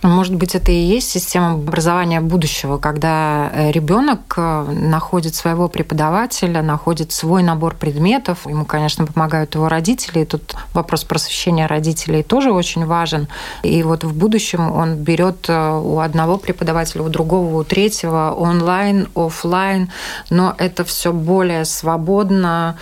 Ну, 0.03 0.11
может 0.11 0.35
быть, 0.35 0.55
это 0.55 0.73
и 0.73 0.77
есть 0.77 1.11
система 1.11 1.53
образования 1.53 2.21
будущего, 2.21 2.77
когда 2.77 3.51
э, 3.53 3.71
ребенок 3.71 4.35
э, 4.37 4.71
находит 4.71 5.35
своего 5.35 5.69
преподавателя, 5.69 6.61
находит 6.63 7.13
свой 7.13 7.43
набор 7.43 7.75
предметов. 7.75 8.47
Ему, 8.47 8.67
конечно, 8.67 9.07
помогают 9.07 9.55
его 9.55 9.69
родители. 9.69 10.21
И 10.21 10.25
тут 10.27 10.55
вопрос 10.75 11.05
просвещения 11.05 11.67
родителей 11.67 12.23
тоже 12.23 12.53
очень 12.53 12.85
важен. 12.85 13.27
И 13.63 13.83
вот 13.83 14.05
в 14.05 14.15
будущем 14.15 14.71
он 14.71 14.97
берет 14.97 15.47
э, 15.49 15.81
у 15.83 15.99
одного 16.01 16.37
преподавателя, 16.37 17.03
у 17.03 17.09
другого, 17.09 17.57
у 17.57 17.65
третьего 17.65 18.35
онлайн, 18.37 19.09
офлайн, 19.15 19.91
но 20.29 20.55
это 20.59 20.85
все 20.85 21.13
более 21.13 21.65
свободно, 21.65 22.77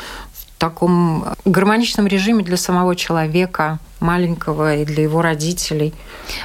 таком 0.64 1.26
гармоничном 1.44 2.06
режиме 2.06 2.42
для 2.42 2.56
самого 2.56 2.96
человека 2.96 3.78
маленького 4.00 4.76
и 4.76 4.84
для 4.84 5.02
его 5.02 5.20
родителей. 5.20 5.92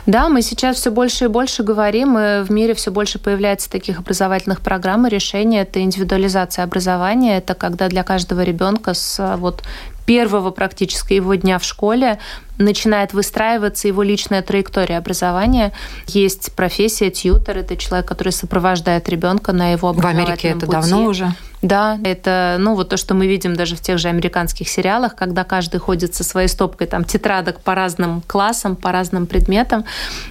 Да, 0.05 0.27
мы 0.27 0.41
сейчас 0.41 0.75
все 0.77 0.91
больше 0.91 1.25
и 1.25 1.27
больше 1.27 1.63
говорим, 1.63 2.17
и 2.17 2.43
в 2.43 2.51
мире 2.51 2.73
все 2.73 2.91
больше 2.91 3.17
появляется 3.17 3.69
таких 3.69 3.99
образовательных 3.99 4.59
программ 4.59 5.07
и 5.07 5.09
решений. 5.09 5.57
Это 5.57 5.81
индивидуализация 5.81 6.63
образования, 6.65 7.37
это 7.37 7.53
когда 7.53 7.87
для 7.87 8.03
каждого 8.03 8.41
ребенка 8.41 8.93
с 8.93 9.37
вот 9.37 9.63
первого 10.05 10.51
практически 10.51 11.13
его 11.13 11.35
дня 11.35 11.59
в 11.59 11.63
школе 11.63 12.19
начинает 12.57 13.13
выстраиваться 13.13 13.87
его 13.87 14.03
личная 14.03 14.41
траектория 14.41 14.97
образования. 14.97 15.71
Есть 16.07 16.51
профессия 16.55 17.09
тьютер, 17.09 17.59
это 17.59 17.77
человек, 17.77 18.07
который 18.07 18.33
сопровождает 18.33 19.07
ребенка 19.07 19.53
на 19.53 19.71
его 19.71 19.93
В 19.93 20.05
Америке 20.05 20.49
это 20.49 20.65
пути. 20.65 20.71
давно 20.71 21.05
уже? 21.05 21.33
Да, 21.61 21.99
это, 22.03 22.55
ну, 22.57 22.75
вот 22.75 22.89
то, 22.89 22.97
что 22.97 23.13
мы 23.13 23.27
видим 23.27 23.53
даже 23.53 23.75
в 23.75 23.81
тех 23.81 23.99
же 23.99 24.07
американских 24.07 24.69
сериалах, 24.69 25.15
когда 25.15 25.43
каждый 25.43 25.79
ходит 25.79 26.15
со 26.15 26.23
своей 26.23 26.47
стопкой 26.47 26.87
там 26.87 27.03
тетрадок 27.03 27.59
по 27.59 27.75
разным 27.75 28.21
классам, 28.27 28.77
по 28.77 28.91
разным 28.93 29.25
предметам. 29.25 29.83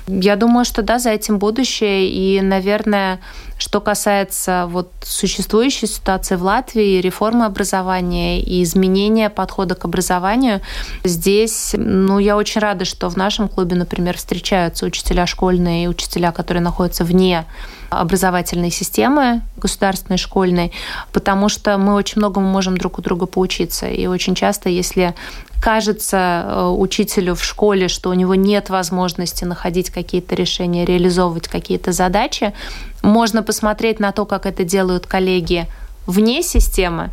Я 0.07 0.37
думаю, 0.37 0.65
что 0.65 0.83
да, 0.83 0.99
за 0.99 1.11
этим 1.11 1.39
будущее. 1.39 2.09
И, 2.09 2.41
наверное, 2.41 3.21
что 3.59 3.81
касается 3.81 4.67
вот 4.71 4.91
существующей 5.03 5.87
ситуации 5.87 6.37
в 6.37 6.43
Латвии, 6.43 7.01
реформы 7.01 7.45
образования 7.45 8.41
и 8.41 8.63
изменения 8.63 9.29
подхода 9.31 9.75
к 9.75 9.85
образованию, 9.85 10.61
здесь, 11.05 11.75
ну, 11.77 12.19
я 12.19 12.37
очень 12.37 12.61
рада, 12.61 12.85
что 12.85 13.09
в 13.11 13.17
нашем 13.17 13.49
клубе, 13.49 13.77
например, 13.77 14.17
встречаются 14.17 14.87
учителя 14.87 15.27
школьные 15.27 15.85
и 15.85 15.89
учителя, 15.89 16.33
которые 16.33 16.63
находятся 16.63 17.05
вне 17.05 17.45
образовательной 17.91 18.71
системы 18.71 19.43
государственной, 19.57 20.19
школьной, 20.19 20.73
потому 21.13 21.49
что 21.49 21.79
мы 21.79 21.95
очень 21.95 22.19
многому 22.19 22.47
можем 22.47 22.77
друг 22.77 22.99
у 22.99 23.03
друга 23.03 23.27
поучиться. 23.27 23.89
И 23.89 24.07
очень 24.07 24.35
часто, 24.35 24.69
если 24.69 25.15
кажется 25.61 26.45
э, 26.47 26.69
учителю 26.69 27.35
в 27.35 27.43
школе, 27.43 27.89
что 27.89 28.11
у 28.11 28.15
него 28.15 28.35
нет 28.35 28.71
возможности 28.71 29.45
находить 29.45 29.91
какие-то 29.91 30.35
решения, 30.35 30.85
реализовывать 30.85 31.49
какие-то 31.49 31.93
задачи, 31.93 32.53
можно 33.03 33.43
посмотреть 33.43 34.01
на 34.01 34.13
то, 34.13 34.25
как 34.27 34.47
это 34.47 34.65
делают 34.65 35.07
коллеги 35.07 35.67
вне 36.07 36.43
системы, 36.43 37.11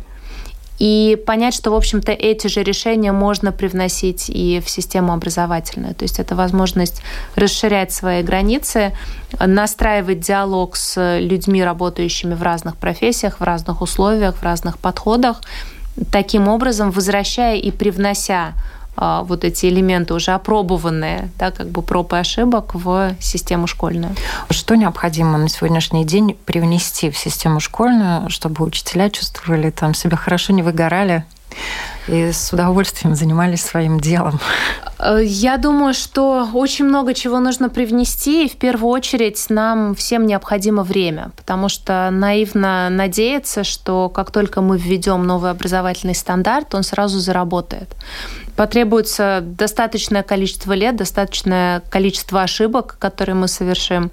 и 0.78 1.22
понять, 1.26 1.54
что, 1.54 1.70
в 1.70 1.74
общем-то, 1.74 2.12
эти 2.12 2.48
же 2.48 2.62
решения 2.62 3.12
можно 3.12 3.50
привносить 3.50 4.28
и 4.28 4.60
в 4.64 4.68
систему 4.68 5.12
образовательную. 5.14 5.94
То 5.94 6.02
есть 6.02 6.18
это 6.18 6.34
возможность 6.34 7.00
расширять 7.34 7.92
свои 7.92 8.22
границы, 8.22 8.92
настраивать 9.40 10.20
диалог 10.20 10.76
с 10.76 11.18
людьми, 11.18 11.64
работающими 11.64 12.34
в 12.34 12.42
разных 12.42 12.76
профессиях, 12.76 13.40
в 13.40 13.42
разных 13.42 13.80
условиях, 13.80 14.36
в 14.36 14.42
разных 14.42 14.78
подходах, 14.78 15.40
таким 16.12 16.46
образом 16.48 16.90
возвращая 16.90 17.56
и 17.56 17.70
привнося 17.70 18.52
вот 18.96 19.44
эти 19.44 19.66
элементы 19.66 20.14
уже 20.14 20.32
опробованные, 20.32 21.30
да, 21.38 21.50
как 21.50 21.68
бы 21.68 21.82
проб 21.82 22.12
и 22.12 22.16
ошибок 22.16 22.74
в 22.74 23.14
систему 23.20 23.66
школьную. 23.66 24.14
Что 24.50 24.74
необходимо 24.74 25.38
на 25.38 25.48
сегодняшний 25.48 26.04
день 26.04 26.36
привнести 26.44 27.10
в 27.10 27.18
систему 27.18 27.60
школьную, 27.60 28.30
чтобы 28.30 28.64
учителя 28.64 29.10
чувствовали 29.10 29.70
там 29.70 29.94
себя 29.94 30.16
хорошо, 30.16 30.52
не 30.52 30.62
выгорали? 30.62 31.24
и 32.08 32.30
с 32.32 32.52
удовольствием 32.52 33.14
занимались 33.14 33.62
своим 33.62 33.98
делом. 33.98 34.38
Э, 34.98 35.18
я 35.22 35.56
думаю, 35.56 35.94
что 35.94 36.48
очень 36.52 36.84
много 36.84 37.14
чего 37.14 37.40
нужно 37.40 37.68
привнести, 37.68 38.46
и 38.46 38.48
в 38.48 38.56
первую 38.56 38.90
очередь 38.90 39.44
нам 39.48 39.94
всем 39.94 40.26
необходимо 40.26 40.82
время, 40.82 41.32
потому 41.36 41.68
что 41.68 42.10
наивно 42.12 42.88
надеяться, 42.90 43.64
что 43.64 44.08
как 44.08 44.30
только 44.30 44.60
мы 44.60 44.78
введем 44.78 45.26
новый 45.26 45.50
образовательный 45.50 46.14
стандарт, 46.14 46.74
он 46.74 46.82
сразу 46.82 47.18
заработает 47.18 47.88
потребуется 48.56 49.40
достаточное 49.42 50.22
количество 50.22 50.72
лет, 50.72 50.96
достаточное 50.96 51.80
количество 51.90 52.42
ошибок, 52.42 52.96
которые 52.98 53.34
мы 53.36 53.48
совершим, 53.48 54.10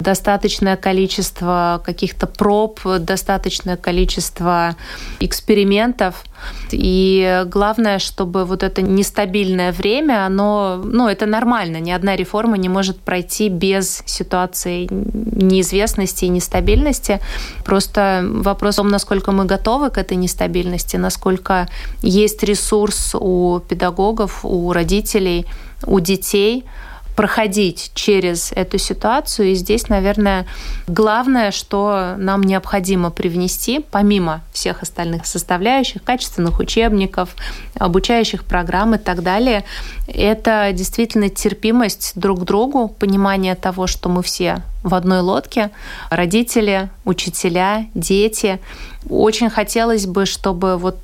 достаточное 0.00 0.76
количество 0.76 1.80
каких-то 1.84 2.26
проб, 2.26 2.80
достаточное 2.84 3.76
количество 3.76 4.76
экспериментов. 5.20 6.24
И 6.72 7.44
главное, 7.46 7.98
чтобы 7.98 8.44
вот 8.44 8.62
это 8.62 8.82
нестабильное 8.82 9.70
время, 9.72 10.26
оно, 10.26 10.80
ну, 10.82 11.08
это 11.08 11.26
нормально. 11.26 11.76
Ни 11.76 11.92
одна 11.92 12.16
реформа 12.16 12.56
не 12.56 12.68
может 12.68 12.98
пройти 12.98 13.48
без 13.48 14.02
ситуации 14.06 14.88
неизвестности 14.90 16.24
и 16.24 16.28
нестабильности. 16.28 17.20
Просто 17.64 18.24
вопрос 18.26 18.74
о 18.74 18.82
том, 18.82 18.88
насколько 18.88 19.30
мы 19.30 19.44
готовы 19.44 19.90
к 19.90 19.98
этой 19.98 20.16
нестабильности, 20.16 20.96
насколько 20.96 21.68
есть 22.02 22.42
ресурс 22.42 23.14
у 23.14 23.60
педагогов, 23.60 23.81
у 24.44 24.72
родителей, 24.72 25.46
у 25.84 26.00
детей– 26.00 26.64
проходить 27.14 27.92
через 27.94 28.52
эту 28.52 28.78
ситуацию. 28.78 29.52
И 29.52 29.54
здесь, 29.54 29.88
наверное, 29.88 30.46
главное, 30.86 31.50
что 31.50 32.14
нам 32.16 32.42
необходимо 32.42 33.10
привнести, 33.10 33.80
помимо 33.80 34.42
всех 34.52 34.82
остальных 34.82 35.26
составляющих, 35.26 36.02
качественных 36.02 36.58
учебников, 36.58 37.34
обучающих 37.78 38.44
программ 38.44 38.94
и 38.94 38.98
так 38.98 39.22
далее, 39.22 39.64
это 40.06 40.70
действительно 40.72 41.28
терпимость 41.28 42.12
друг 42.14 42.40
к 42.40 42.44
другу, 42.44 42.88
понимание 42.88 43.54
того, 43.54 43.86
что 43.86 44.08
мы 44.08 44.22
все 44.22 44.62
в 44.82 44.94
одной 44.94 45.20
лодке, 45.20 45.70
родители, 46.10 46.90
учителя, 47.04 47.86
дети. 47.94 48.58
Очень 49.08 49.50
хотелось 49.50 50.06
бы, 50.06 50.26
чтобы 50.26 50.76
вот 50.76 50.96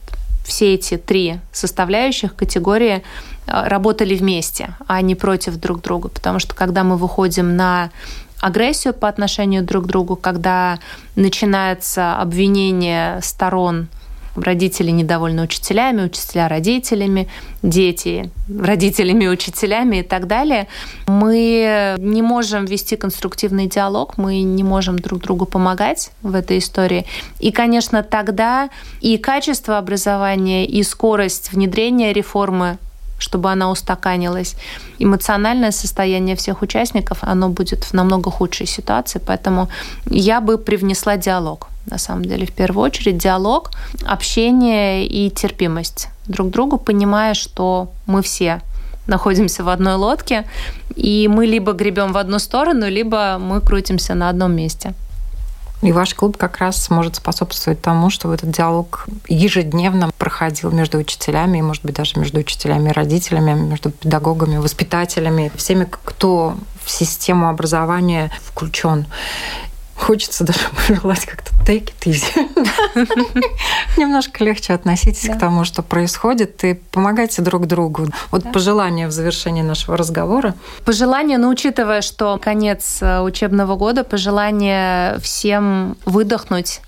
все 0.49 0.75
эти 0.75 0.97
три 0.97 1.41
составляющих 1.53 2.35
категории 2.35 3.03
э, 3.47 3.69
работали 3.69 4.17
вместе, 4.17 4.75
а 4.87 5.01
не 5.03 5.15
против 5.15 5.57
друг 5.57 5.83
друга. 5.83 6.09
Потому 6.09 6.39
что 6.39 6.55
когда 6.55 6.83
мы 6.85 6.97
выходим 6.97 7.57
на 7.57 7.91
агрессию 8.41 8.95
по 8.95 9.09
отношению 9.09 9.63
друг 9.63 9.85
к 9.85 9.87
другу, 9.87 10.17
когда 10.17 10.79
начинается 11.17 12.17
обвинение 12.17 13.21
сторон 13.23 13.89
Родители 14.43 14.91
недовольны 14.91 15.43
учителями, 15.43 16.05
учителя 16.05 16.49
родителями, 16.49 17.29
дети 17.63 18.31
родителями, 18.49 19.27
учителями 19.27 19.99
и 19.99 20.03
так 20.03 20.27
далее. 20.27 20.69
Мы 21.07 21.97
не 21.99 22.23
можем 22.23 22.65
вести 22.65 22.97
конструктивный 22.97 23.67
диалог, 23.67 24.17
мы 24.19 24.43
не 24.43 24.65
можем 24.65 24.99
друг 24.99 25.21
другу 25.21 25.47
помогать 25.47 26.11
в 26.23 26.35
этой 26.35 26.59
истории. 26.59 27.07
И, 27.39 27.53
конечно, 27.53 28.03
тогда 28.03 28.71
и 29.01 29.19
качество 29.19 29.79
образования, 29.79 30.67
и 30.67 30.83
скорость 30.83 31.53
внедрения 31.53 32.13
реформы 32.13 32.79
чтобы 33.19 33.51
она 33.51 33.71
устаканилась. 33.71 34.57
Эмоциональное 34.99 35.73
состояние 35.73 36.37
всех 36.37 36.63
участников, 36.63 37.19
оно 37.23 37.49
будет 37.49 37.85
в 37.85 37.93
намного 37.95 38.31
худшей 38.31 38.67
ситуации, 38.67 39.21
поэтому 39.25 39.69
я 40.07 40.41
бы 40.41 40.59
привнесла 40.59 41.17
диалог. 41.17 41.69
На 41.87 41.99
самом 41.99 42.25
деле, 42.25 42.47
в 42.47 42.53
первую 42.53 42.85
очередь, 42.85 43.19
диалог, 43.19 43.71
общение 44.07 45.07
и 45.07 45.31
терпимость 45.31 46.09
друг 46.27 46.51
другу, 46.51 46.79
понимая, 46.79 47.35
что 47.35 47.91
мы 48.07 48.23
все 48.23 48.61
находимся 49.07 49.65
в 49.65 49.69
одной 49.69 49.95
лодке, 49.95 50.45
и 50.95 51.29
мы 51.29 51.47
либо 51.47 51.73
гребем 51.73 52.13
в 52.13 52.19
одну 52.19 52.39
сторону, 52.39 52.89
либо 52.89 53.39
мы 53.41 53.61
крутимся 53.61 54.15
на 54.15 54.29
одном 54.29 54.53
месте. 54.53 54.93
И 55.81 55.93
ваш 55.93 56.15
клуб 56.15 56.37
как 56.37 56.59
раз 56.59 56.91
может 56.91 57.17
способствовать 57.17 57.81
тому, 57.81 58.11
чтобы 58.11 58.35
этот 58.35 58.51
диалог 58.51 59.07
ежедневно 59.29 60.11
проходил 60.19 60.73
между 60.73 60.99
учителями, 60.99 61.59
и, 61.59 61.63
может 61.63 61.85
быть, 61.85 61.95
даже 61.95 62.19
между 62.19 62.41
учителями 62.41 62.91
и 62.91 62.93
родителями, 62.93 63.53
между 63.53 63.91
педагогами, 63.91 64.57
воспитателями, 64.57 65.53
всеми, 65.55 65.89
кто 66.05 66.57
в 66.85 66.91
систему 66.91 67.49
образования 67.49 68.33
включен. 68.45 69.07
Хочется 69.99 70.45
даже 70.45 70.61
пожелать 70.89 71.27
как-то 71.27 71.51
take 71.67 71.93
it 71.93 72.07
easy. 72.07 73.45
Немножко 73.99 74.43
легче 74.43 74.73
относитесь 74.73 75.29
к 75.29 75.39
тому, 75.39 75.65
что 75.65 75.83
происходит, 75.83 76.65
и 76.65 76.75
помогайте 76.75 77.43
друг 77.43 77.67
другу. 77.67 78.07
Вот 78.31 78.51
пожелание 78.53 79.07
в 79.07 79.11
завершении 79.13 79.63
нашего 79.63 79.97
разговора. 79.97 80.55
Пожелание, 80.85 81.37
но 81.37 81.51
учитывая, 81.51 82.01
что 82.01 82.39
конец 82.39 82.99
э, 83.03 83.21
учебного 83.21 83.77
года, 83.77 84.03
пожелание 84.03 85.19
всем 85.21 85.97
выдохнуть 86.07 86.81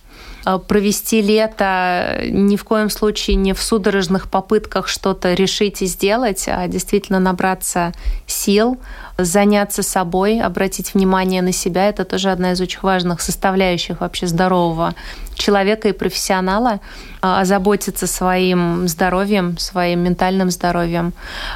провести 0.66 1.20
лето 1.20 2.20
ни 2.24 2.56
в 2.56 2.64
коем 2.64 2.90
случае 2.90 3.36
не 3.36 3.52
в 3.52 3.62
судорожных 3.62 4.28
попытках 4.30 4.88
что-то 4.88 5.34
решить 5.34 5.82
и 5.82 5.86
сделать, 5.86 6.46
а 6.48 6.66
действительно 6.66 7.20
набраться 7.20 7.92
сил, 8.26 8.78
заняться 9.18 9.82
собой, 9.82 10.40
обратить 10.40 10.94
внимание 10.94 11.42
на 11.42 11.52
себя. 11.52 11.88
Это 11.88 12.04
тоже 12.04 12.30
одна 12.30 12.52
из 12.52 12.60
очень 12.60 12.80
важных 12.82 13.20
составляющих 13.20 14.00
вообще 14.00 14.26
здорового 14.26 14.94
человека 15.34 15.88
и 15.88 15.92
профессионала. 15.92 16.80
А, 17.22 17.40
озаботиться 17.40 18.06
своим 18.06 18.88
здоровьем, 18.88 19.58
своим 19.58 20.00
ментальным 20.00 20.50
здоровьем, 20.50 21.12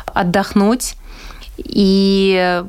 отдохнуть 0.07 0.97
и 1.57 2.63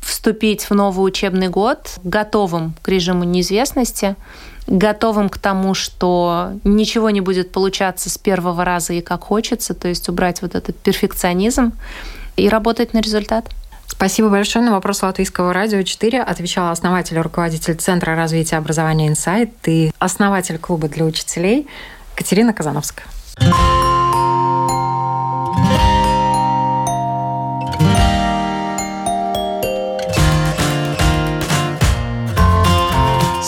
вступить 0.00 0.68
в 0.68 0.74
новый 0.74 1.06
учебный 1.06 1.48
год 1.48 1.98
готовым 2.04 2.74
к 2.82 2.88
режиму 2.88 3.24
неизвестности, 3.24 4.16
готовым 4.66 5.28
к 5.28 5.38
тому, 5.38 5.74
что 5.74 6.52
ничего 6.64 7.10
не 7.10 7.20
будет 7.20 7.52
получаться 7.52 8.10
с 8.10 8.18
первого 8.18 8.64
раза 8.64 8.92
и 8.92 9.00
как 9.00 9.24
хочется, 9.24 9.74
то 9.74 9.88
есть 9.88 10.08
убрать 10.08 10.42
вот 10.42 10.54
этот 10.54 10.76
перфекционизм 10.76 11.72
и 12.36 12.48
работать 12.48 12.94
на 12.94 13.00
результат. 13.00 13.46
Спасибо 13.86 14.30
большое. 14.30 14.64
На 14.64 14.72
вопрос 14.72 15.02
Латвийского 15.02 15.52
радио 15.52 15.82
4 15.82 16.22
отвечала 16.22 16.70
основатель 16.70 17.16
и 17.16 17.20
руководитель 17.20 17.74
Центра 17.74 18.16
развития 18.16 18.56
образования 18.56 19.08
«Инсайт» 19.08 19.52
и 19.66 19.92
основатель 19.98 20.58
клуба 20.58 20.88
для 20.88 21.04
учителей 21.04 21.66
Катерина 22.14 22.52
Казановская. 22.52 23.06